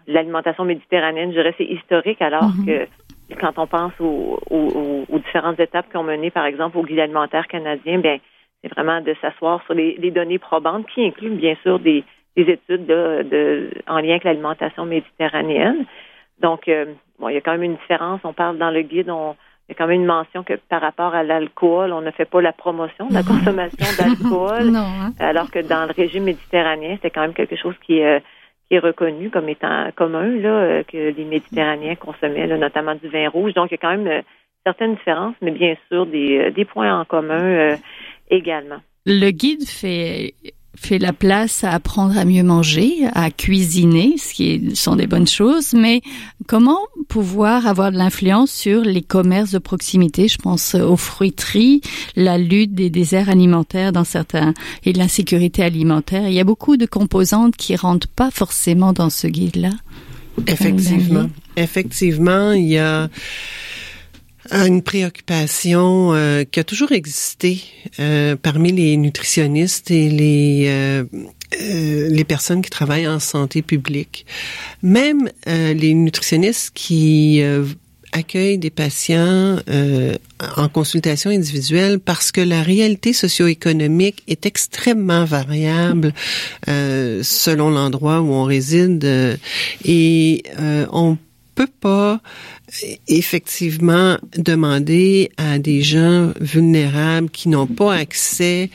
l'alimentation 0.07 0.65
méditerranéenne, 0.65 1.31
je 1.31 1.37
dirais, 1.37 1.55
c'est 1.57 1.65
historique, 1.65 2.21
alors 2.21 2.45
mm-hmm. 2.45 2.89
que 3.31 3.37
quand 3.41 3.59
on 3.59 3.67
pense 3.67 3.93
aux, 4.01 4.39
aux, 4.51 5.19
différentes 5.19 5.59
étapes 5.59 5.91
qui 5.91 5.97
ont 5.97 6.05
mené, 6.05 6.31
par 6.31 6.47
exemple, 6.47 6.79
au 6.79 6.85
guide 6.85 7.01
alimentaire 7.01 7.49
canadien, 7.49 7.99
bien, 7.99 8.19
c'est 8.63 8.73
vraiment 8.73 9.01
de 9.01 9.15
s'asseoir 9.21 9.65
sur 9.65 9.75
les, 9.75 9.97
les, 9.99 10.11
données 10.11 10.39
probantes 10.39 10.87
qui 10.95 11.05
incluent, 11.05 11.31
bien 11.31 11.57
sûr, 11.63 11.79
des, 11.81 12.05
des 12.37 12.53
études 12.53 12.87
de, 12.87 13.71
en 13.87 13.99
lien 13.99 14.11
avec 14.11 14.25
l'alimentation 14.25 14.85
méditerranéenne. 14.85 15.87
Donc, 16.41 16.69
euh, 16.69 16.87
bon, 17.19 17.29
il 17.29 17.35
y 17.35 17.39
a 17.39 17.41
quand 17.41 17.53
même 17.53 17.63
une 17.63 17.77
différence. 17.77 18.21
On 18.25 18.35
parle 18.35 18.59
dans 18.59 18.71
le 18.71 18.83
guide, 18.83 19.09
on, 19.09 19.35
il 19.69 19.73
y 19.73 19.75
a 19.75 19.75
quand 19.75 19.87
même 19.87 20.03
une 20.03 20.07
mention 20.07 20.45
que 20.45 20.55
par 20.69 20.81
rapport 20.81 21.15
à 21.15 21.23
l'alcool, 21.23 21.93
on 21.93 22.03
ne 22.03 22.11
fait 22.11 22.27
pas 22.27 22.41
la 22.41 22.53
promotion 22.53 23.07
de 23.07 23.15
la 23.15 23.23
consommation 23.23 23.87
d'alcool, 23.99 24.77
hein. 24.77 25.13
alors 25.19 25.51
que 25.51 25.61
dans 25.61 25.87
le 25.87 25.93
régime 25.93 26.25
méditerranéen, 26.25 26.99
c'est 27.03 27.11
quand 27.11 27.23
même 27.23 27.35
quelque 27.35 27.57
chose 27.57 27.75
qui 27.87 27.99
est, 27.99 28.23
qui 28.69 28.77
est 28.77 28.81
reconnu 28.81 29.31
comme 29.31 29.49
étant 29.49 29.91
commun, 29.97 30.29
là, 30.29 30.51
euh, 30.51 30.83
que 30.83 31.11
les 31.11 31.25
Méditerranéens 31.25 31.97
consommaient, 31.97 32.47
notamment 32.47 32.95
du 32.95 33.09
vin 33.09 33.29
rouge. 33.29 33.55
Donc, 33.55 33.71
il 33.71 33.75
y 33.75 33.77
a 33.77 33.79
quand 33.79 33.97
même 33.97 34.07
euh, 34.07 34.23
certaines 34.65 34.95
différences, 34.97 35.37
mais 35.41 35.53
bien 35.53 35.75
sûr 35.89 36.05
des, 36.07 36.51
des 36.51 36.65
points 36.65 37.01
en 37.01 37.05
commun 37.05 37.77
également. 38.29 38.81
Le 39.07 39.31
guide 39.31 39.67
fait 39.69 40.35
fait 40.77 40.99
la 40.99 41.13
place 41.13 41.65
à 41.65 41.71
apprendre 41.71 42.17
à 42.17 42.25
mieux 42.25 42.43
manger, 42.43 43.07
à 43.15 43.31
cuisiner, 43.31 44.15
ce 44.19 44.35
qui 44.35 44.77
sont 44.77 44.97
des 44.97 45.07
bonnes 45.07 45.27
choses, 45.27 45.73
mais 45.73 46.03
comment 46.47 46.79
pouvoir 47.09 47.67
avoir 47.67 47.93
de 47.93 47.97
l'influence 47.97 48.51
sur 48.51 48.83
les 48.83 49.03
commerces 49.03 49.51
de 49.51 49.59
proximité? 49.59 50.29
Je 50.29 50.39
pense 50.39 50.75
aux 50.75 50.97
fruiteries, 50.97 51.81
la 52.15 52.39
lutte 52.39 52.75
des 52.75 52.91
déserts 52.91 53.29
alimentaires 53.29 53.93
dans 53.93 54.05
certains 54.05 54.55
et 54.85 54.93
l'insécurité 54.93 55.63
alimentaire. 55.63 56.29
Il 56.29 56.35
y 56.35 56.41
a 56.41 56.45
beaucoup 56.45 56.77
de 56.77 56.87
composantes 56.87 57.57
qui 57.57 57.77
rentrent 57.77 58.09
pas 58.09 58.31
forcément 58.31 58.93
dans 58.93 59.11
ce 59.11 59.27
guide-là. 59.27 59.71
Effectivement, 60.47 61.31
effectivement, 61.57 62.53
il 62.53 62.69
y 62.69 62.79
a 62.79 63.09
une 64.53 64.83
préoccupation 64.83 66.15
euh, 66.15 66.45
qui 66.45 66.61
a 66.61 66.65
toujours 66.65 66.93
existé 66.93 67.63
euh, 68.01 68.37
parmi 68.37 68.73
les 68.73 68.97
nutritionnistes 68.97 69.91
et 69.91 70.09
les 70.09 70.67
euh, 70.69 71.05
les 71.61 72.25
personnes 72.25 72.61
qui 72.61 72.71
travaillent 72.71 73.07
en 73.07 73.21
santé 73.21 73.63
publique. 73.63 74.27
Même 74.83 75.31
les 75.47 75.95
nutritionnistes 75.95 76.73
qui 76.75 77.41
accueillent 78.11 78.59
des 78.59 78.71
patients 78.71 79.59
en 80.57 80.69
consultation 80.69 81.31
individuelle 81.31 82.01
parce 82.01 82.33
que 82.33 82.41
la 82.41 82.63
réalité 82.63 83.13
socio-économique 83.13 84.25
est 84.27 84.45
extrêmement 84.45 85.25
variable 85.25 86.13
selon 86.67 87.71
l'endroit 87.71 88.21
où 88.21 88.33
on 88.33 88.45
réside 88.45 89.39
et 89.85 90.43
on 90.59 91.17
peut 91.55 91.71
pas 91.81 92.21
effectivement 93.09 94.19
demander 94.37 95.31
à 95.37 95.59
des 95.59 95.83
gens 95.83 96.33
vulnérables 96.41 97.31
qui 97.31 97.49
n'ont 97.49 97.67
pas 97.67 97.95
accès, 97.95 98.71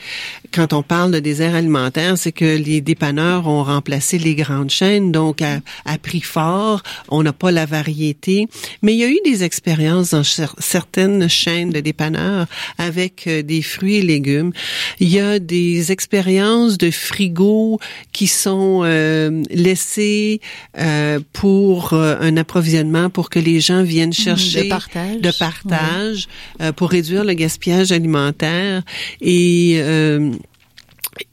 quand 0.52 0.72
on 0.72 0.82
parle 0.82 1.12
de 1.12 1.18
désert 1.18 1.54
alimentaire, 1.54 2.18
c'est 2.18 2.32
que 2.32 2.44
les 2.44 2.80
dépanneurs 2.80 3.48
ont 3.48 3.62
remplacé 3.62 4.18
les 4.18 4.34
grandes 4.34 4.70
chaînes, 4.70 5.10
donc 5.10 5.40
à, 5.42 5.60
prix 5.98 6.20
fort, 6.20 6.82
on 7.08 7.22
n'a 7.22 7.32
pas 7.32 7.50
la 7.50 7.64
variété. 7.64 8.48
Mais 8.82 8.94
il 8.94 8.98
y 8.98 9.04
a 9.04 9.08
eu 9.08 9.18
des 9.24 9.44
expériences 9.44 10.10
dans 10.10 10.24
certaines 10.24 11.28
chaînes 11.28 11.70
de 11.70 11.80
dépanneurs 11.80 12.46
avec 12.78 13.26
euh, 13.26 13.42
des 13.42 13.62
fruits 13.62 13.96
et 13.96 14.02
légumes. 14.02 14.52
Il 15.00 15.08
y 15.08 15.20
a 15.20 15.38
des 15.38 15.92
expériences 15.92 16.76
de 16.76 16.90
frigo 16.90 17.78
qui 18.12 18.26
sont 18.26 18.82
euh, 18.84 19.42
laissées 19.50 20.40
euh, 20.78 21.20
pour 21.32 21.94
un 21.94 22.36
approvisionnement 22.36 23.10
pour 23.10 23.30
que 23.30 23.38
les 23.38 23.60
gens 23.60 23.81
viennent 23.82 24.12
chercher 24.12 24.64
de 24.64 24.68
partage, 24.68 25.20
de 25.20 25.30
partage 25.38 26.28
euh, 26.60 26.72
pour 26.72 26.90
réduire 26.90 27.24
le 27.24 27.34
gaspillage 27.34 27.92
alimentaire. 27.92 28.82
Et 29.20 29.76
euh, 29.80 30.32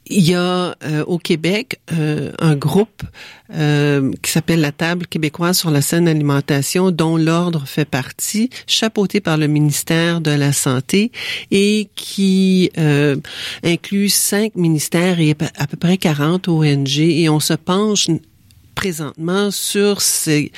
il 0.06 0.28
y 0.28 0.34
a 0.34 0.74
euh, 0.84 1.04
au 1.06 1.18
Québec 1.18 1.80
euh, 1.92 2.32
un 2.40 2.56
groupe 2.56 3.02
euh, 3.54 4.10
qui 4.22 4.30
s'appelle 4.30 4.60
la 4.60 4.72
Table 4.72 5.06
québécoise 5.06 5.58
sur 5.58 5.70
la 5.70 5.82
saine 5.82 6.08
alimentation, 6.08 6.90
dont 6.90 7.16
l'ordre 7.16 7.64
fait 7.66 7.84
partie, 7.84 8.50
chapeauté 8.66 9.20
par 9.20 9.36
le 9.36 9.46
ministère 9.46 10.20
de 10.20 10.32
la 10.32 10.52
Santé 10.52 11.12
et 11.50 11.88
qui 11.94 12.70
inclut 13.62 14.08
cinq 14.08 14.56
ministères 14.56 15.20
et 15.20 15.36
à 15.56 15.66
peu 15.66 15.76
près 15.76 15.96
40 15.96 16.48
ONG. 16.48 16.98
Et 16.98 17.28
on 17.28 17.40
se 17.40 17.54
penche 17.54 18.08
présentement 18.80 19.50
sur 19.50 20.00
ces 20.00 20.52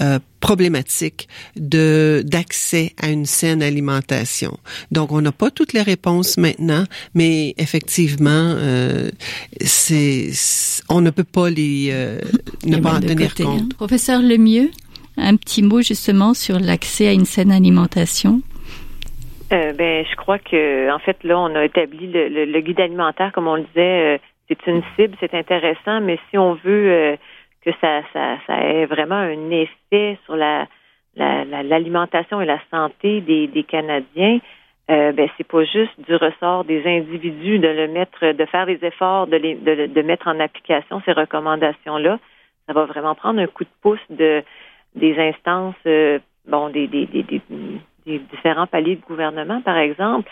euh, 0.00 0.18
problématiques 0.40 1.28
de 1.56 2.22
d'accès 2.24 2.92
à 3.02 3.08
une 3.10 3.26
saine 3.26 3.62
alimentation. 3.62 4.52
Donc, 4.90 5.12
on 5.12 5.20
n'a 5.20 5.32
pas 5.32 5.50
toutes 5.50 5.74
les 5.74 5.82
réponses 5.82 6.38
maintenant, 6.38 6.84
mais 7.14 7.54
effectivement, 7.58 8.30
euh, 8.56 9.10
c'est 9.60 10.30
on 10.88 11.02
ne 11.02 11.10
peut 11.10 11.30
pas 11.38 11.50
les 11.50 11.90
euh, 11.90 12.18
ne 12.64 12.78
pas 12.78 12.94
en 12.94 13.00
tenir 13.00 13.28
côté, 13.28 13.44
compte. 13.44 13.60
Hein. 13.60 13.68
Professeur 13.76 14.22
Lemieux, 14.22 14.70
un 15.18 15.36
petit 15.36 15.62
mot 15.62 15.82
justement 15.82 16.32
sur 16.32 16.58
l'accès 16.58 17.08
à 17.08 17.12
une 17.12 17.26
saine 17.26 17.52
alimentation. 17.52 18.40
Euh, 19.52 19.74
ben, 19.74 20.04
je 20.10 20.16
crois 20.16 20.38
que 20.38 20.90
en 20.90 20.98
fait 20.98 21.18
là, 21.24 21.38
on 21.38 21.54
a 21.54 21.64
établi 21.66 22.10
le, 22.10 22.28
le, 22.28 22.46
le 22.46 22.60
guide 22.62 22.80
alimentaire, 22.80 23.32
comme 23.32 23.48
on 23.48 23.56
le 23.56 23.64
disait, 23.64 24.16
euh, 24.16 24.18
c'est 24.48 24.66
une 24.66 24.82
cible, 24.94 25.16
c'est 25.20 25.34
intéressant, 25.34 26.00
mais 26.00 26.18
si 26.30 26.38
on 26.38 26.54
veut 26.54 26.90
euh, 26.90 27.16
que 27.66 27.72
ça, 27.80 28.02
ça, 28.12 28.38
ça 28.46 28.58
ait 28.62 28.86
vraiment 28.86 29.16
un 29.16 29.50
effet 29.50 30.18
sur 30.24 30.36
la 30.36 30.66
l'alimentation 31.16 32.38
la, 32.40 32.44
et 32.44 32.46
la 32.46 32.60
santé 32.70 33.22
des, 33.22 33.46
des 33.46 33.64
Canadiens, 33.64 34.38
euh, 34.90 35.12
ben 35.12 35.28
c'est 35.36 35.46
pas 35.48 35.64
juste 35.64 35.98
du 35.98 36.14
ressort 36.14 36.64
des 36.64 36.86
individus 36.86 37.58
de 37.58 37.68
le 37.68 37.88
mettre, 37.88 38.32
de 38.32 38.44
faire 38.44 38.66
des 38.66 38.78
efforts, 38.82 39.26
de, 39.26 39.36
les, 39.36 39.54
de, 39.54 39.86
de 39.86 40.02
mettre 40.02 40.28
en 40.28 40.38
application 40.38 41.00
ces 41.06 41.12
recommandations-là. 41.12 42.18
Ça 42.66 42.74
va 42.74 42.84
vraiment 42.84 43.14
prendre 43.14 43.40
un 43.40 43.46
coup 43.46 43.64
de 43.64 43.70
pouce 43.82 43.98
de 44.10 44.44
des 44.94 45.18
instances, 45.18 45.74
euh, 45.86 46.18
bon, 46.46 46.68
des, 46.68 46.86
des, 46.86 47.06
des, 47.06 47.22
des, 47.22 48.18
différents 48.18 48.66
paliers 48.66 48.96
de 48.96 49.06
gouvernement, 49.06 49.60
par 49.62 49.76
exemple, 49.76 50.30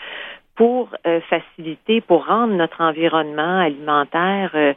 pour 0.55 0.89
euh, 1.05 1.19
faciliter, 1.21 2.01
pour 2.01 2.25
rendre 2.25 2.53
notre 2.53 2.81
environnement 2.81 3.59
alimentaire 3.59 4.51
euh, 4.55 4.73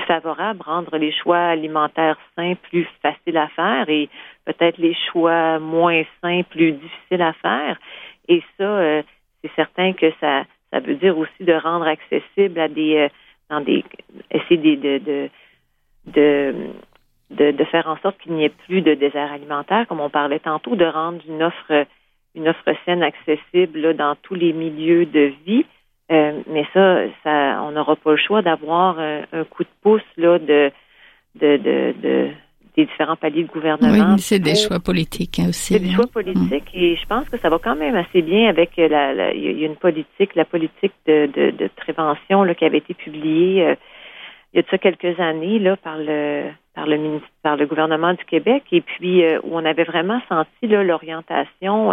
favorable, 0.00 0.62
rendre 0.62 0.96
les 0.96 1.12
choix 1.12 1.38
alimentaires 1.38 2.18
sains 2.34 2.54
plus 2.54 2.86
faciles 3.02 3.36
à 3.36 3.48
faire 3.48 3.88
et 3.88 4.08
peut-être 4.44 4.78
les 4.78 4.96
choix 5.10 5.58
moins 5.58 6.02
sains 6.22 6.42
plus 6.42 6.72
difficiles 6.72 7.22
à 7.22 7.32
faire. 7.34 7.78
Et 8.28 8.42
ça, 8.56 8.64
euh, 8.64 9.02
c'est 9.42 9.52
certain 9.54 9.92
que 9.92 10.10
ça, 10.20 10.44
ça 10.72 10.80
veut 10.80 10.96
dire 10.96 11.16
aussi 11.16 11.44
de 11.44 11.52
rendre 11.52 11.86
accessible 11.86 12.58
à 12.58 12.68
des, 12.68 12.96
euh, 12.96 13.08
dans 13.50 13.60
des, 13.60 13.84
essayer 14.30 14.76
de, 14.76 14.98
de, 14.98 15.30
de, 16.06 17.50
de, 17.52 17.64
faire 17.64 17.86
en 17.86 17.96
sorte 17.98 18.18
qu'il 18.18 18.32
n'y 18.32 18.44
ait 18.44 18.48
plus 18.66 18.82
de 18.82 18.94
désert 18.94 19.32
alimentaire, 19.32 19.86
comme 19.88 20.00
on 20.00 20.10
parlait 20.10 20.40
tantôt, 20.40 20.76
de 20.76 20.84
rendre 20.84 21.20
une 21.28 21.42
offre, 21.42 21.86
une 22.34 22.48
offre 22.48 22.74
saine 22.84 23.02
accessible 23.02 23.94
dans 23.94 24.16
tous 24.16 24.34
les 24.34 24.52
milieux 24.52 25.06
de 25.06 25.32
vie. 25.44 25.64
Euh, 26.12 26.40
mais 26.46 26.64
ça, 26.72 26.98
ça, 27.24 27.62
on 27.62 27.72
n'aura 27.72 27.96
pas 27.96 28.12
le 28.12 28.16
choix 28.16 28.42
d'avoir 28.42 28.98
un, 28.98 29.22
un, 29.32 29.44
coup 29.44 29.64
de 29.64 29.68
pouce 29.82 30.02
là 30.16 30.38
de, 30.38 30.70
de, 31.34 31.56
de, 31.56 31.94
de 32.00 32.30
des 32.76 32.84
différents 32.84 33.16
paliers 33.16 33.42
de 33.42 33.48
gouvernement. 33.48 34.12
Oui, 34.14 34.18
c'est 34.20 34.38
des 34.38 34.54
choix 34.54 34.78
politiques 34.78 35.38
hein, 35.38 35.48
aussi. 35.48 35.74
C'est 35.74 35.80
des 35.80 35.92
choix 35.94 36.06
politiques 36.06 36.74
mmh. 36.74 36.78
et 36.78 36.96
je 36.96 37.06
pense 37.06 37.28
que 37.28 37.38
ça 37.38 37.48
va 37.48 37.58
quand 37.58 37.74
même 37.74 37.96
assez 37.96 38.20
bien 38.20 38.48
avec 38.48 38.76
la, 38.76 39.14
la 39.14 39.32
il 39.32 39.58
y 39.58 39.64
a 39.64 39.66
une 39.66 39.76
politique, 39.76 40.34
la 40.34 40.44
politique 40.44 40.92
de, 41.06 41.26
de, 41.34 41.50
de 41.52 41.70
prévention 41.74 42.44
là, 42.44 42.54
qui 42.54 42.66
avait 42.66 42.78
été 42.78 42.92
publiée 42.92 43.64
euh, 43.64 43.74
il 44.52 44.56
y 44.56 44.60
a 44.60 44.62
de 44.62 44.68
ça 44.68 44.78
quelques 44.78 45.18
années 45.18 45.58
là 45.58 45.76
par 45.76 45.96
le 45.98 46.50
par 46.74 46.86
le 46.86 47.20
par 47.42 47.56
le 47.56 47.66
gouvernement 47.66 48.12
du 48.12 48.24
Québec 48.24 48.64
et 48.72 48.82
puis 48.82 49.24
euh, 49.24 49.40
où 49.42 49.56
on 49.56 49.64
avait 49.64 49.84
vraiment 49.84 50.20
senti 50.28 50.66
là 50.66 50.84
l'orientation 50.84 51.92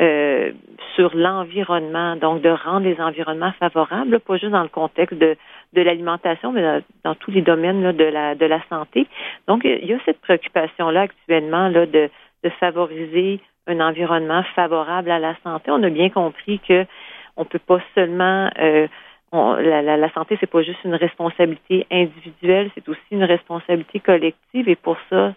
euh, 0.00 0.52
sur 0.96 1.14
l'environnement, 1.14 2.16
donc 2.16 2.42
de 2.42 2.48
rendre 2.48 2.86
les 2.86 3.00
environnements 3.00 3.52
favorables, 3.60 4.20
pas 4.20 4.36
juste 4.36 4.52
dans 4.52 4.62
le 4.62 4.68
contexte 4.68 5.18
de, 5.18 5.36
de 5.74 5.82
l'alimentation, 5.82 6.52
mais 6.52 6.62
dans, 6.62 6.82
dans, 7.04 7.14
tous 7.14 7.30
les 7.30 7.42
domaines 7.42 7.82
là, 7.82 7.92
de, 7.92 8.04
la, 8.04 8.34
de 8.34 8.46
la 8.46 8.62
santé. 8.68 9.06
Donc, 9.46 9.62
il 9.64 9.84
y 9.84 9.92
a 9.92 9.98
cette 10.04 10.20
préoccupation-là 10.20 11.02
actuellement 11.02 11.68
là, 11.68 11.86
de, 11.86 12.10
de 12.42 12.50
favoriser 12.60 13.40
un 13.66 13.80
environnement 13.80 14.42
favorable 14.54 15.10
à 15.10 15.18
la 15.18 15.36
santé. 15.42 15.70
On 15.70 15.82
a 15.82 15.90
bien 15.90 16.10
compris 16.10 16.58
que 16.66 16.86
on 17.36 17.44
peut 17.44 17.60
pas 17.60 17.80
seulement 17.94 18.50
euh, 18.58 18.88
on, 19.30 19.54
la, 19.54 19.82
la, 19.82 19.96
la, 19.96 20.12
santé, 20.12 20.36
c'est 20.40 20.50
pas 20.50 20.62
juste 20.62 20.84
une 20.84 20.94
responsabilité 20.94 21.86
individuelle, 21.90 22.70
c'est 22.74 22.86
aussi 22.88 23.00
une 23.10 23.24
responsabilité 23.24 24.00
collective 24.00 24.68
et 24.68 24.76
pour 24.76 24.96
ça, 25.08 25.32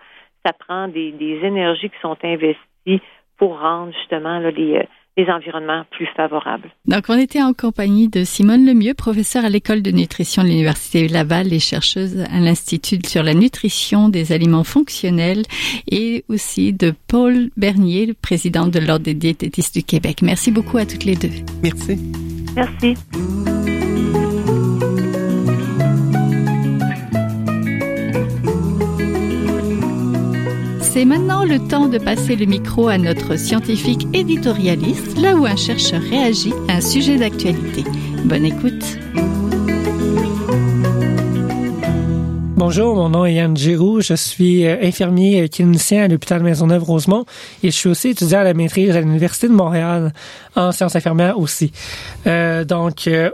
ça 0.46 0.54
prend 0.54 0.88
des, 0.88 1.12
des 1.14 1.40
énergies 1.44 1.90
qui 1.90 2.00
sont 2.02 2.18
investies 2.24 3.02
pour 3.38 3.60
rendre 3.60 3.92
justement 3.94 4.40
là, 4.40 4.52
les, 4.52 4.88
les 5.18 5.30
environnements 5.30 5.84
plus 5.92 6.08
favorables. 6.16 6.70
Donc, 6.86 7.06
on 7.10 7.18
était 7.18 7.42
en 7.42 7.54
compagnie 7.54 8.10
de 8.10 8.24
Simone 8.24 8.66
Lemieux, 8.66 8.94
professeure 8.94 9.46
à 9.46 9.50
l'école 9.50 9.82
de 9.82 9.92
nutrition 9.92 10.44
de 10.44 10.50
l'Université 10.50 11.08
Laval 11.08 11.54
et 11.54 11.60
chercheuse 11.60 12.24
à 12.32 12.40
l'Institut 12.40 13.00
sur 13.06 13.24
la 13.24 13.34
nutrition 13.34 14.10
des 14.10 14.32
aliments 14.32 14.64
fonctionnels 14.64 15.44
et 15.90 16.26
aussi 16.28 16.74
de 16.74 16.94
Paul 17.08 17.50
Bernier, 17.56 18.06
le 18.08 18.14
président 18.14 18.68
de 18.68 18.80
l'Ordre 18.80 19.06
des 19.06 19.14
diététistes 19.14 19.76
du 19.76 19.84
Québec. 19.84 20.22
Merci 20.22 20.52
beaucoup 20.52 20.78
à 20.78 20.86
toutes 20.86 21.06
les 21.06 21.16
deux. 21.16 21.32
Merci. 21.64 21.98
Merci. 22.56 22.96
C'est 30.96 31.04
maintenant 31.04 31.44
le 31.44 31.60
temps 31.60 31.90
de 31.90 31.98
passer 31.98 32.38
le 32.38 32.46
micro 32.46 32.88
à 32.88 32.98
notre 32.98 33.36
scientifique 33.36 34.08
éditorialiste, 34.14 35.18
là 35.18 35.36
où 35.36 35.46
un 35.46 35.58
chercheur 35.58 36.02
réagit 36.02 36.54
à 36.70 36.76
un 36.76 36.80
sujet 36.80 37.18
d'actualité. 37.18 37.84
Bonne 38.24 38.46
écoute. 38.46 38.98
Bonjour, 42.56 42.96
mon 42.96 43.10
nom 43.10 43.26
est 43.26 43.34
Yann 43.34 43.58
Giroux. 43.58 44.00
Je 44.00 44.14
suis 44.14 44.66
infirmier 44.66 45.50
clinicien 45.50 46.06
à 46.06 46.08
l'hôpital 46.08 46.42
Maisonneuve-Rosemont 46.42 47.26
et 47.62 47.72
je 47.72 47.76
suis 47.76 47.90
aussi 47.90 48.12
étudiant 48.12 48.40
à 48.40 48.44
la 48.46 48.54
maîtrise 48.54 48.96
à 48.96 49.02
l'Université 49.02 49.50
de 49.50 49.54
Montréal 49.54 50.14
en 50.56 50.72
sciences 50.72 50.96
infirmières 50.96 51.38
aussi. 51.38 51.74
Euh, 52.26 52.64
donc, 52.64 53.08
euh, 53.08 53.32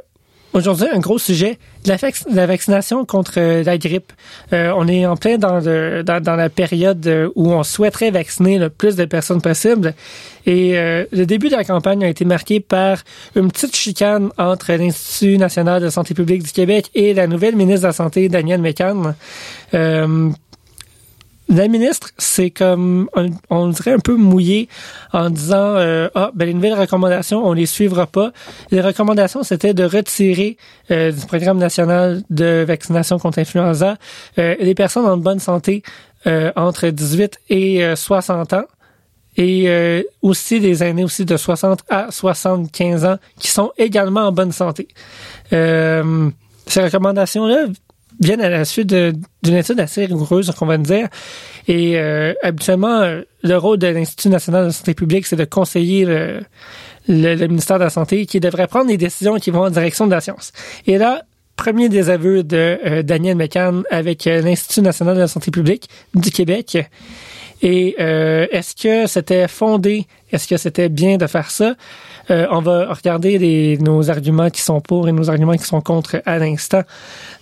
Aujourd'hui, 0.53 0.87
un 0.91 0.99
gros 0.99 1.17
sujet, 1.17 1.57
la, 1.85 1.95
la 2.33 2.45
vaccination 2.45 3.05
contre 3.05 3.35
euh, 3.37 3.63
la 3.63 3.77
grippe. 3.77 4.11
Euh, 4.51 4.73
on 4.75 4.85
est 4.85 5.05
en 5.05 5.15
plein 5.15 5.37
dans, 5.37 5.61
le, 5.61 6.03
dans, 6.03 6.35
la 6.35 6.49
période 6.49 7.07
euh, 7.07 7.29
où 7.35 7.53
on 7.53 7.63
souhaiterait 7.63 8.11
vacciner 8.11 8.59
le 8.59 8.69
plus 8.69 8.97
de 8.97 9.05
personnes 9.05 9.41
possible. 9.41 9.93
Et 10.45 10.77
euh, 10.77 11.05
le 11.13 11.25
début 11.25 11.47
de 11.47 11.55
la 11.55 11.63
campagne 11.63 12.03
a 12.03 12.09
été 12.09 12.25
marqué 12.25 12.59
par 12.59 12.97
une 13.37 13.49
petite 13.49 13.77
chicane 13.77 14.29
entre 14.37 14.73
l'Institut 14.73 15.37
national 15.37 15.81
de 15.81 15.89
santé 15.89 16.13
publique 16.13 16.43
du 16.43 16.51
Québec 16.51 16.89
et 16.95 17.13
la 17.13 17.27
nouvelle 17.27 17.55
ministre 17.55 17.83
de 17.83 17.87
la 17.87 17.93
Santé, 17.93 18.27
Danielle 18.27 18.61
McCann. 18.61 19.15
Euh, 19.73 20.29
la 21.51 21.67
ministre, 21.67 22.11
c'est 22.17 22.49
comme, 22.49 23.09
on, 23.49 23.67
dirait 23.67 23.91
un 23.91 23.99
peu 23.99 24.15
mouillé 24.15 24.69
en 25.11 25.29
disant, 25.29 25.75
euh, 25.75 26.07
ah, 26.15 26.31
ben 26.33 26.45
les 26.45 26.53
nouvelles 26.53 26.79
recommandations, 26.79 27.45
on 27.45 27.51
les 27.51 27.65
suivra 27.65 28.07
pas. 28.07 28.31
Les 28.71 28.79
recommandations, 28.79 29.43
c'était 29.43 29.73
de 29.73 29.83
retirer 29.83 30.55
euh, 30.91 31.11
du 31.11 31.25
programme 31.25 31.57
national 31.57 32.23
de 32.29 32.63
vaccination 32.65 33.19
contre 33.19 33.39
l'influenza 33.39 33.97
euh, 34.39 34.55
les 34.59 34.73
personnes 34.75 35.05
en 35.05 35.17
bonne 35.17 35.39
santé 35.39 35.83
euh, 36.25 36.53
entre 36.55 36.87
18 36.87 37.39
et 37.49 37.95
60 37.95 38.53
ans 38.53 38.65
et 39.37 40.05
aussi 40.21 40.59
des 40.59 40.83
aînés 40.83 41.03
aussi 41.03 41.25
de 41.25 41.37
60 41.37 41.83
à 41.89 42.11
75 42.11 43.05
ans 43.05 43.17
qui 43.39 43.47
sont 43.47 43.71
également 43.77 44.21
en 44.21 44.31
bonne 44.31 44.51
santé. 44.51 44.87
ces 45.49 46.81
recommandations-là 46.81 47.67
viennent 48.19 48.41
à 48.41 48.49
la 48.49 48.65
suite 48.65 48.87
d'une 48.87 49.55
étude 49.55 49.79
assez 49.79 50.05
rigoureuse, 50.05 50.51
qu'on 50.51 50.65
va 50.65 50.77
dire. 50.77 51.07
Et 51.67 51.97
euh, 51.97 52.33
habituellement, 52.43 53.21
le 53.43 53.57
rôle 53.57 53.77
de 53.77 53.87
l'Institut 53.87 54.29
national 54.29 54.65
de 54.65 54.71
santé 54.71 54.93
publique, 54.93 55.25
c'est 55.25 55.35
de 55.35 55.45
conseiller 55.45 56.05
le, 56.05 56.41
le, 57.07 57.47
ministère 57.47 57.79
de 57.79 57.83
la 57.83 57.89
Santé 57.89 58.25
qui 58.25 58.39
devrait 58.39 58.67
prendre 58.67 58.87
des 58.87 58.97
décisions 58.97 59.35
qui 59.37 59.51
vont 59.51 59.63
en 59.63 59.69
direction 59.69 60.05
de 60.05 60.11
la 60.11 60.21
science. 60.21 60.51
Et 60.87 60.97
là, 60.97 61.23
premier 61.55 61.89
désaveu 61.89 62.43
de 62.43 62.79
euh, 62.85 63.03
Daniel 63.03 63.37
McCann 63.37 63.83
avec 63.91 64.27
euh, 64.27 64.41
l'Institut 64.41 64.81
national 64.81 65.15
de 65.15 65.21
la 65.21 65.27
santé 65.27 65.51
publique 65.51 65.89
du 66.13 66.31
Québec. 66.31 66.77
Et 67.61 67.95
euh, 67.99 68.47
est-ce 68.51 68.75
que 68.75 69.07
c'était 69.07 69.47
fondé? 69.47 70.07
Est-ce 70.31 70.47
que 70.47 70.57
c'était 70.57 70.89
bien 70.89 71.17
de 71.17 71.27
faire 71.27 71.51
ça? 71.51 71.75
Euh, 72.31 72.47
on 72.49 72.59
va 72.59 72.91
regarder 72.91 73.37
les, 73.37 73.77
nos 73.77 74.09
arguments 74.09 74.49
qui 74.49 74.61
sont 74.61 74.81
pour 74.81 75.07
et 75.07 75.11
nos 75.11 75.29
arguments 75.29 75.55
qui 75.55 75.65
sont 75.65 75.81
contre 75.81 76.21
à 76.25 76.39
l'instant. 76.39 76.81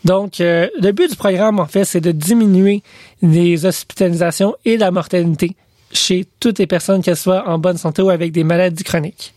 Donc, 0.05 0.39
euh, 0.39 0.67
le 0.81 0.91
but 0.91 1.09
du 1.09 1.15
programme, 1.15 1.59
en 1.59 1.65
fait, 1.65 1.85
c'est 1.85 2.01
de 2.01 2.11
diminuer 2.11 2.83
les 3.21 3.65
hospitalisations 3.65 4.55
et 4.65 4.77
la 4.77 4.91
mortalité 4.91 5.55
chez 5.91 6.25
toutes 6.39 6.59
les 6.59 6.67
personnes, 6.67 7.01
qu'elles 7.01 7.17
soient 7.17 7.49
en 7.49 7.57
bonne 7.57 7.77
santé 7.77 8.01
ou 8.01 8.09
avec 8.09 8.31
des 8.31 8.43
maladies 8.43 8.83
chroniques. 8.83 9.33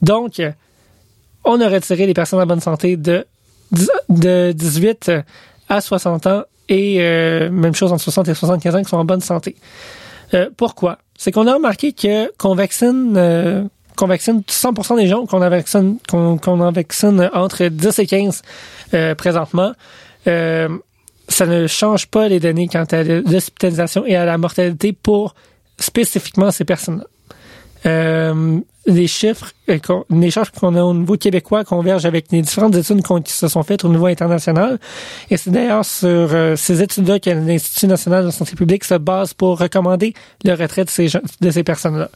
Donc, 0.00 0.40
on 1.44 1.60
a 1.60 1.68
retiré 1.68 2.06
les 2.06 2.14
personnes 2.14 2.40
en 2.40 2.46
bonne 2.46 2.60
santé 2.60 2.96
de 2.96 3.26
de 4.08 4.52
18 4.52 5.10
à 5.68 5.80
60 5.82 6.26
ans 6.26 6.44
et 6.70 6.98
même 7.50 7.74
chose 7.74 7.92
entre 7.92 8.02
60 8.02 8.28
et 8.28 8.34
75 8.34 8.74
ans 8.76 8.82
qui 8.82 8.88
sont 8.88 8.96
en 8.96 9.04
bonne 9.04 9.20
santé. 9.20 9.56
pourquoi? 10.56 10.98
C'est 11.18 11.32
qu'on 11.32 11.46
a 11.46 11.54
remarqué 11.54 11.92
que 11.92 12.32
qu'on 12.38 12.54
vaccine 12.54 13.68
qu'on 13.98 14.06
vaccine 14.06 14.40
100% 14.40 14.96
des 14.96 15.06
gens, 15.08 15.26
qu'on 15.26 15.42
en 15.42 15.50
vaccine, 15.50 15.98
qu'on, 16.08 16.38
en 16.46 16.72
vaccine 16.72 17.28
entre 17.34 17.66
10 17.66 17.98
et 17.98 18.06
15 18.06 18.42
présentement, 19.16 19.72
euh, 20.26 20.68
ça 21.28 21.46
ne 21.46 21.66
change 21.66 22.06
pas 22.06 22.28
les 22.28 22.40
données 22.40 22.68
quant 22.68 22.84
à 22.84 23.02
l'hospitalisation 23.02 24.04
et 24.06 24.16
à 24.16 24.24
la 24.24 24.38
mortalité 24.38 24.92
pour 24.92 25.34
spécifiquement 25.78 26.50
ces 26.50 26.64
personnes-là. 26.64 27.04
Euh, 27.86 28.58
les 28.86 29.06
chiffres, 29.06 29.52
euh, 29.68 29.78
les 30.10 30.30
chiffres 30.30 30.50
qu'on 30.58 30.74
a 30.74 30.82
au 30.82 30.94
niveau 30.94 31.16
québécois 31.16 31.62
convergent 31.62 32.06
avec 32.06 32.32
les 32.32 32.42
différentes 32.42 32.74
études 32.74 33.02
qui 33.22 33.32
se 33.32 33.46
sont 33.46 33.62
faites 33.62 33.84
au 33.84 33.88
niveau 33.88 34.06
international. 34.06 34.80
Et 35.30 35.36
c'est 35.36 35.50
d'ailleurs 35.50 35.84
sur 35.84 36.08
euh, 36.08 36.56
ces 36.56 36.82
études-là 36.82 37.20
que 37.20 37.30
l'Institut 37.30 37.86
national 37.86 38.24
de 38.24 38.30
santé 38.30 38.56
publique 38.56 38.82
se 38.82 38.94
base 38.94 39.34
pour 39.34 39.58
recommander 39.58 40.14
le 40.44 40.54
retrait 40.54 40.84
de 40.84 40.90
ces, 40.90 41.08
de 41.40 41.50
ces 41.50 41.62
personnes-là. 41.62 42.10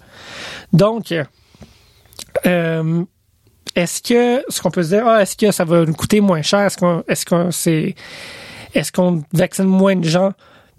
Donc, 0.72 1.14
euh, 2.46 3.04
est-ce 3.74 4.02
que 4.02 4.44
ce 4.48 4.60
qu'on 4.60 4.70
peut 4.70 4.82
se 4.82 4.88
dire, 4.88 5.06
ah, 5.06 5.22
est-ce 5.22 5.36
que 5.36 5.50
ça 5.50 5.64
va 5.64 5.84
nous 5.84 5.94
coûter 5.94 6.20
moins 6.20 6.42
cher? 6.42 6.60
Est-ce 6.60 6.76
qu'on 6.76 7.02
est-ce 7.08 7.24
qu'on 7.24 7.50
c'est 7.50 7.94
est-ce 8.74 8.92
qu'on 8.92 9.22
vaccine 9.32 9.64
moins 9.64 9.96
de 9.96 10.08
gens 10.08 10.32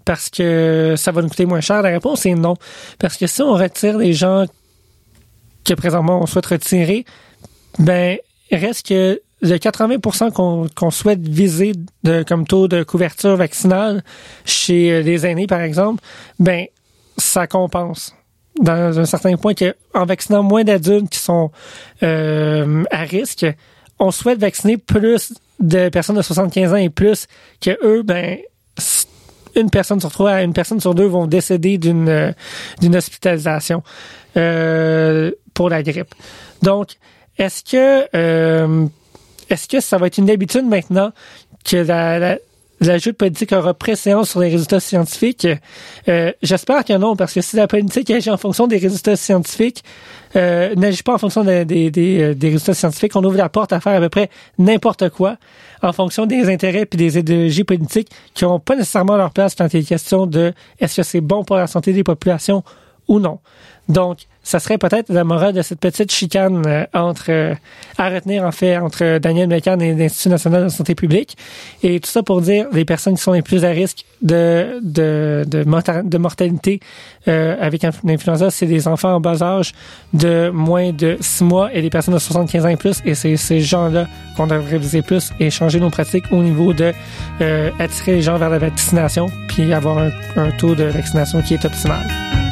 parce 0.04 0.28
que 0.28 0.94
ça 0.96 1.12
va 1.12 1.22
nous 1.22 1.28
coûter 1.28 1.46
moins 1.46 1.60
cher? 1.60 1.82
La 1.82 1.90
réponse 1.90 2.26
est 2.26 2.34
non. 2.34 2.54
Parce 2.98 3.16
que 3.16 3.26
si 3.26 3.42
on 3.42 3.54
retire 3.54 3.98
les 3.98 4.12
gens 4.12 4.46
que 5.64 5.74
présentement 5.74 6.20
on 6.22 6.26
souhaite 6.26 6.46
retirer, 6.46 7.04
ben, 7.78 8.18
reste 8.52 8.86
que 8.86 9.20
le 9.40 9.56
80% 9.56 10.70
qu'on 10.74 10.90
souhaite 10.90 11.20
viser 11.20 11.72
de, 12.02 12.22
comme 12.22 12.46
taux 12.46 12.68
de 12.68 12.82
couverture 12.82 13.36
vaccinale 13.36 14.02
chez 14.44 15.02
les 15.02 15.26
aînés, 15.26 15.46
par 15.46 15.60
exemple, 15.60 16.02
ben, 16.38 16.66
ça 17.18 17.46
compense 17.46 18.14
dans 18.60 18.98
un 18.98 19.04
certain 19.04 19.36
point 19.36 19.54
qu'en 19.54 20.06
vaccinant 20.06 20.42
moins 20.42 20.64
d'adultes 20.64 21.10
qui 21.10 21.18
sont 21.18 21.50
euh, 22.02 22.84
à 22.90 23.02
risque, 23.02 23.46
on 23.98 24.10
souhaite 24.10 24.38
vacciner 24.38 24.76
plus 24.76 25.34
de 25.60 25.88
personnes 25.88 26.16
de 26.16 26.22
75 26.22 26.72
ans 26.72 26.76
et 26.76 26.90
plus 26.90 27.26
que 27.60 27.70
eux, 27.84 28.02
ben 28.02 28.38
une 29.56 29.70
personne 29.70 30.00
sur 30.00 30.10
trois, 30.10 30.42
une 30.42 30.52
personne 30.52 30.80
sur 30.80 30.94
deux 30.94 31.06
vont 31.06 31.26
décéder 31.26 31.78
d'une 31.78 32.08
euh, 32.08 32.32
d'une 32.80 32.96
hospitalisation 32.96 33.82
euh, 34.36 35.30
pour 35.54 35.68
la 35.68 35.82
grippe. 35.82 36.14
Donc, 36.62 36.96
est-ce 37.38 37.62
que 37.62 38.08
euh, 38.14 38.86
est-ce 39.50 39.68
que 39.68 39.80
ça 39.80 39.98
va 39.98 40.08
être 40.08 40.18
une 40.18 40.30
habitude 40.30 40.64
maintenant 40.64 41.12
que 41.64 41.76
la, 41.76 42.18
la 42.18 42.38
de 42.86 43.10
politique 43.12 43.52
aura 43.52 43.74
préséance 43.74 44.30
sur 44.30 44.40
les 44.40 44.48
résultats 44.48 44.80
scientifiques. 44.80 45.46
Euh, 46.08 46.32
j'espère 46.42 46.84
que 46.84 46.92
non, 46.94 47.16
parce 47.16 47.32
que 47.32 47.40
si 47.40 47.56
la 47.56 47.66
politique 47.66 48.10
agit 48.10 48.30
en 48.30 48.36
fonction 48.36 48.66
des 48.66 48.78
résultats 48.78 49.16
scientifiques, 49.16 49.82
euh, 50.36 50.74
n'agit 50.74 51.02
pas 51.02 51.14
en 51.14 51.18
fonction 51.18 51.44
des, 51.44 51.64
des, 51.64 51.90
des, 51.90 52.48
résultats 52.48 52.74
scientifiques, 52.74 53.14
on 53.16 53.24
ouvre 53.24 53.36
la 53.36 53.48
porte 53.48 53.72
à 53.72 53.80
faire 53.80 53.94
à 53.96 54.00
peu 54.00 54.08
près 54.08 54.30
n'importe 54.58 55.08
quoi 55.10 55.36
en 55.82 55.92
fonction 55.92 56.26
des 56.26 56.50
intérêts 56.52 56.86
puis 56.86 56.96
des 56.96 57.18
idéologies 57.18 57.64
politiques 57.64 58.10
qui 58.34 58.44
n'ont 58.44 58.58
pas 58.58 58.74
nécessairement 58.74 59.16
leur 59.16 59.30
place 59.30 59.54
quand 59.54 59.72
il 59.72 59.80
est 59.80 59.84
question 59.84 60.26
de 60.26 60.52
est-ce 60.80 60.96
que 60.96 61.02
c'est 61.02 61.20
bon 61.20 61.44
pour 61.44 61.56
la 61.56 61.66
santé 61.66 61.92
des 61.92 62.04
populations 62.04 62.64
ou 63.08 63.18
non. 63.18 63.38
Donc, 63.88 64.26
ça 64.44 64.60
serait 64.60 64.78
peut-être 64.78 65.10
la 65.10 65.24
morale 65.24 65.54
de 65.54 65.62
cette 65.62 65.80
petite 65.80 66.12
chicane 66.12 66.62
euh, 66.66 66.84
entre 66.92 67.30
euh, 67.30 67.54
à 67.96 68.10
retenir 68.10 68.44
en 68.44 68.52
fait 68.52 68.76
entre 68.76 69.18
Daniel 69.18 69.48
Mécan 69.48 69.78
et 69.80 69.94
l'Institut 69.94 70.28
national 70.28 70.64
de 70.64 70.68
santé 70.68 70.94
publique 70.94 71.36
et 71.82 71.98
tout 71.98 72.10
ça 72.10 72.22
pour 72.22 72.42
dire 72.42 72.66
les 72.72 72.84
personnes 72.84 73.14
qui 73.16 73.22
sont 73.22 73.32
les 73.32 73.42
plus 73.42 73.64
à 73.64 73.70
risque 73.70 74.04
de 74.20 74.80
de 74.82 75.44
de, 75.46 76.18
mortalité 76.18 76.80
euh, 77.26 77.56
avec 77.58 77.82
l'influenza 78.04 78.50
c'est 78.50 78.66
des 78.66 78.86
enfants 78.86 79.14
en 79.14 79.20
bas 79.20 79.42
âge 79.42 79.72
de 80.12 80.50
moins 80.50 80.92
de 80.92 81.16
6 81.20 81.44
mois 81.44 81.72
et 81.72 81.80
les 81.80 81.90
personnes 81.90 82.14
de 82.14 82.18
75 82.18 82.66
ans 82.66 82.68
et 82.68 82.76
plus 82.76 83.00
et 83.06 83.14
c'est 83.14 83.36
ces 83.36 83.60
gens-là 83.60 84.06
qu'on 84.36 84.46
devrait 84.46 84.78
viser 84.78 85.00
plus 85.00 85.30
et 85.40 85.50
changer 85.50 85.80
nos 85.80 85.90
pratiques 85.90 86.24
au 86.30 86.42
niveau 86.42 86.74
de 86.74 86.92
attirer 87.78 88.16
les 88.16 88.22
gens 88.22 88.36
vers 88.36 88.50
la 88.50 88.58
vaccination 88.58 89.28
puis 89.48 89.72
avoir 89.72 89.98
un 89.98 90.50
taux 90.58 90.74
de 90.74 90.84
vaccination 90.84 91.40
qui 91.40 91.54
est 91.54 91.64
optimal. 91.64 92.43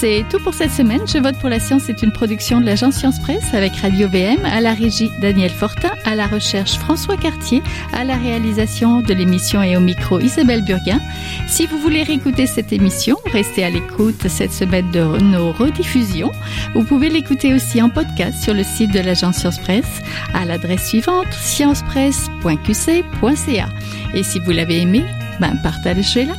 C'est 0.00 0.24
tout 0.30 0.38
pour 0.38 0.54
cette 0.54 0.70
semaine. 0.70 1.00
Je 1.08 1.18
vote 1.18 1.36
pour 1.40 1.48
la 1.48 1.58
science 1.58 1.88
est 1.88 2.04
une 2.04 2.12
production 2.12 2.60
de 2.60 2.66
l'agence 2.66 2.94
Science 2.94 3.18
Presse 3.18 3.52
avec 3.52 3.74
Radio 3.78 4.08
VM, 4.08 4.44
à 4.44 4.60
la 4.60 4.72
régie 4.72 5.10
Daniel 5.20 5.50
Fortin, 5.50 5.90
à 6.04 6.14
la 6.14 6.28
recherche 6.28 6.78
François 6.78 7.16
Cartier, 7.16 7.64
à 7.92 8.04
la 8.04 8.14
réalisation 8.14 9.00
de 9.00 9.12
l'émission 9.12 9.60
et 9.60 9.76
au 9.76 9.80
micro 9.80 10.20
Isabelle 10.20 10.64
Burguin. 10.64 11.00
Si 11.48 11.66
vous 11.66 11.78
voulez 11.78 12.04
réécouter 12.04 12.46
cette 12.46 12.72
émission, 12.72 13.16
restez 13.32 13.64
à 13.64 13.70
l'écoute 13.70 14.28
cette 14.28 14.52
semaine 14.52 14.88
de 14.92 15.00
nos 15.00 15.50
rediffusions. 15.50 16.30
Vous 16.74 16.84
pouvez 16.84 17.08
l'écouter 17.08 17.52
aussi 17.52 17.82
en 17.82 17.90
podcast 17.90 18.40
sur 18.40 18.54
le 18.54 18.62
site 18.62 18.92
de 18.92 19.00
l'agence 19.00 19.38
Science 19.38 19.58
Presse 19.58 20.00
à 20.32 20.44
l'adresse 20.44 20.86
suivante 20.86 21.32
sciencepresse.qc.ca. 21.32 23.68
Et 24.14 24.22
si 24.22 24.38
vous 24.38 24.52
l'avez 24.52 24.80
aimé, 24.80 25.04
ben 25.40 25.58
partagez-la. 25.60 26.34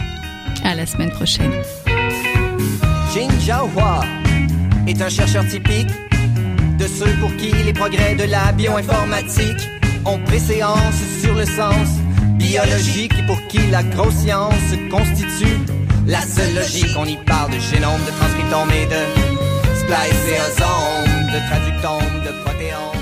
À 0.64 0.76
la 0.76 0.86
semaine 0.86 1.12
prochaine. 1.12 1.52
Jin 3.14 3.30
Jiahua 3.40 4.02
est 4.86 5.02
un 5.02 5.10
chercheur 5.10 5.44
typique 5.48 5.90
de 6.78 6.86
ceux 6.86 7.12
pour 7.20 7.36
qui 7.38 7.52
les 7.52 7.74
progrès 7.74 8.14
de 8.14 8.26
la 8.26 8.52
bioinformatique 8.52 9.68
ont 10.06 10.20
préséance 10.20 11.02
sur 11.22 11.34
le 11.34 11.46
sens 11.46 11.88
biologique 12.36 13.14
et 13.18 13.26
pour 13.26 13.42
qui 13.48 13.60
la 13.72 13.82
grosse 13.84 14.26
constitue 14.92 15.58
la 16.06 16.22
seule 16.22 16.54
logique. 16.54 16.96
On 17.00 17.06
y 17.06 17.18
parle 17.18 17.52
de 17.52 17.60
génome, 17.60 18.00
de 18.06 18.12
transcriptome 18.12 18.72
et 18.72 18.86
de 18.86 19.02
spliceosome, 19.80 21.32
de 21.34 21.40
traductome, 21.50 22.24
de 22.26 22.44
protéome. 22.44 22.99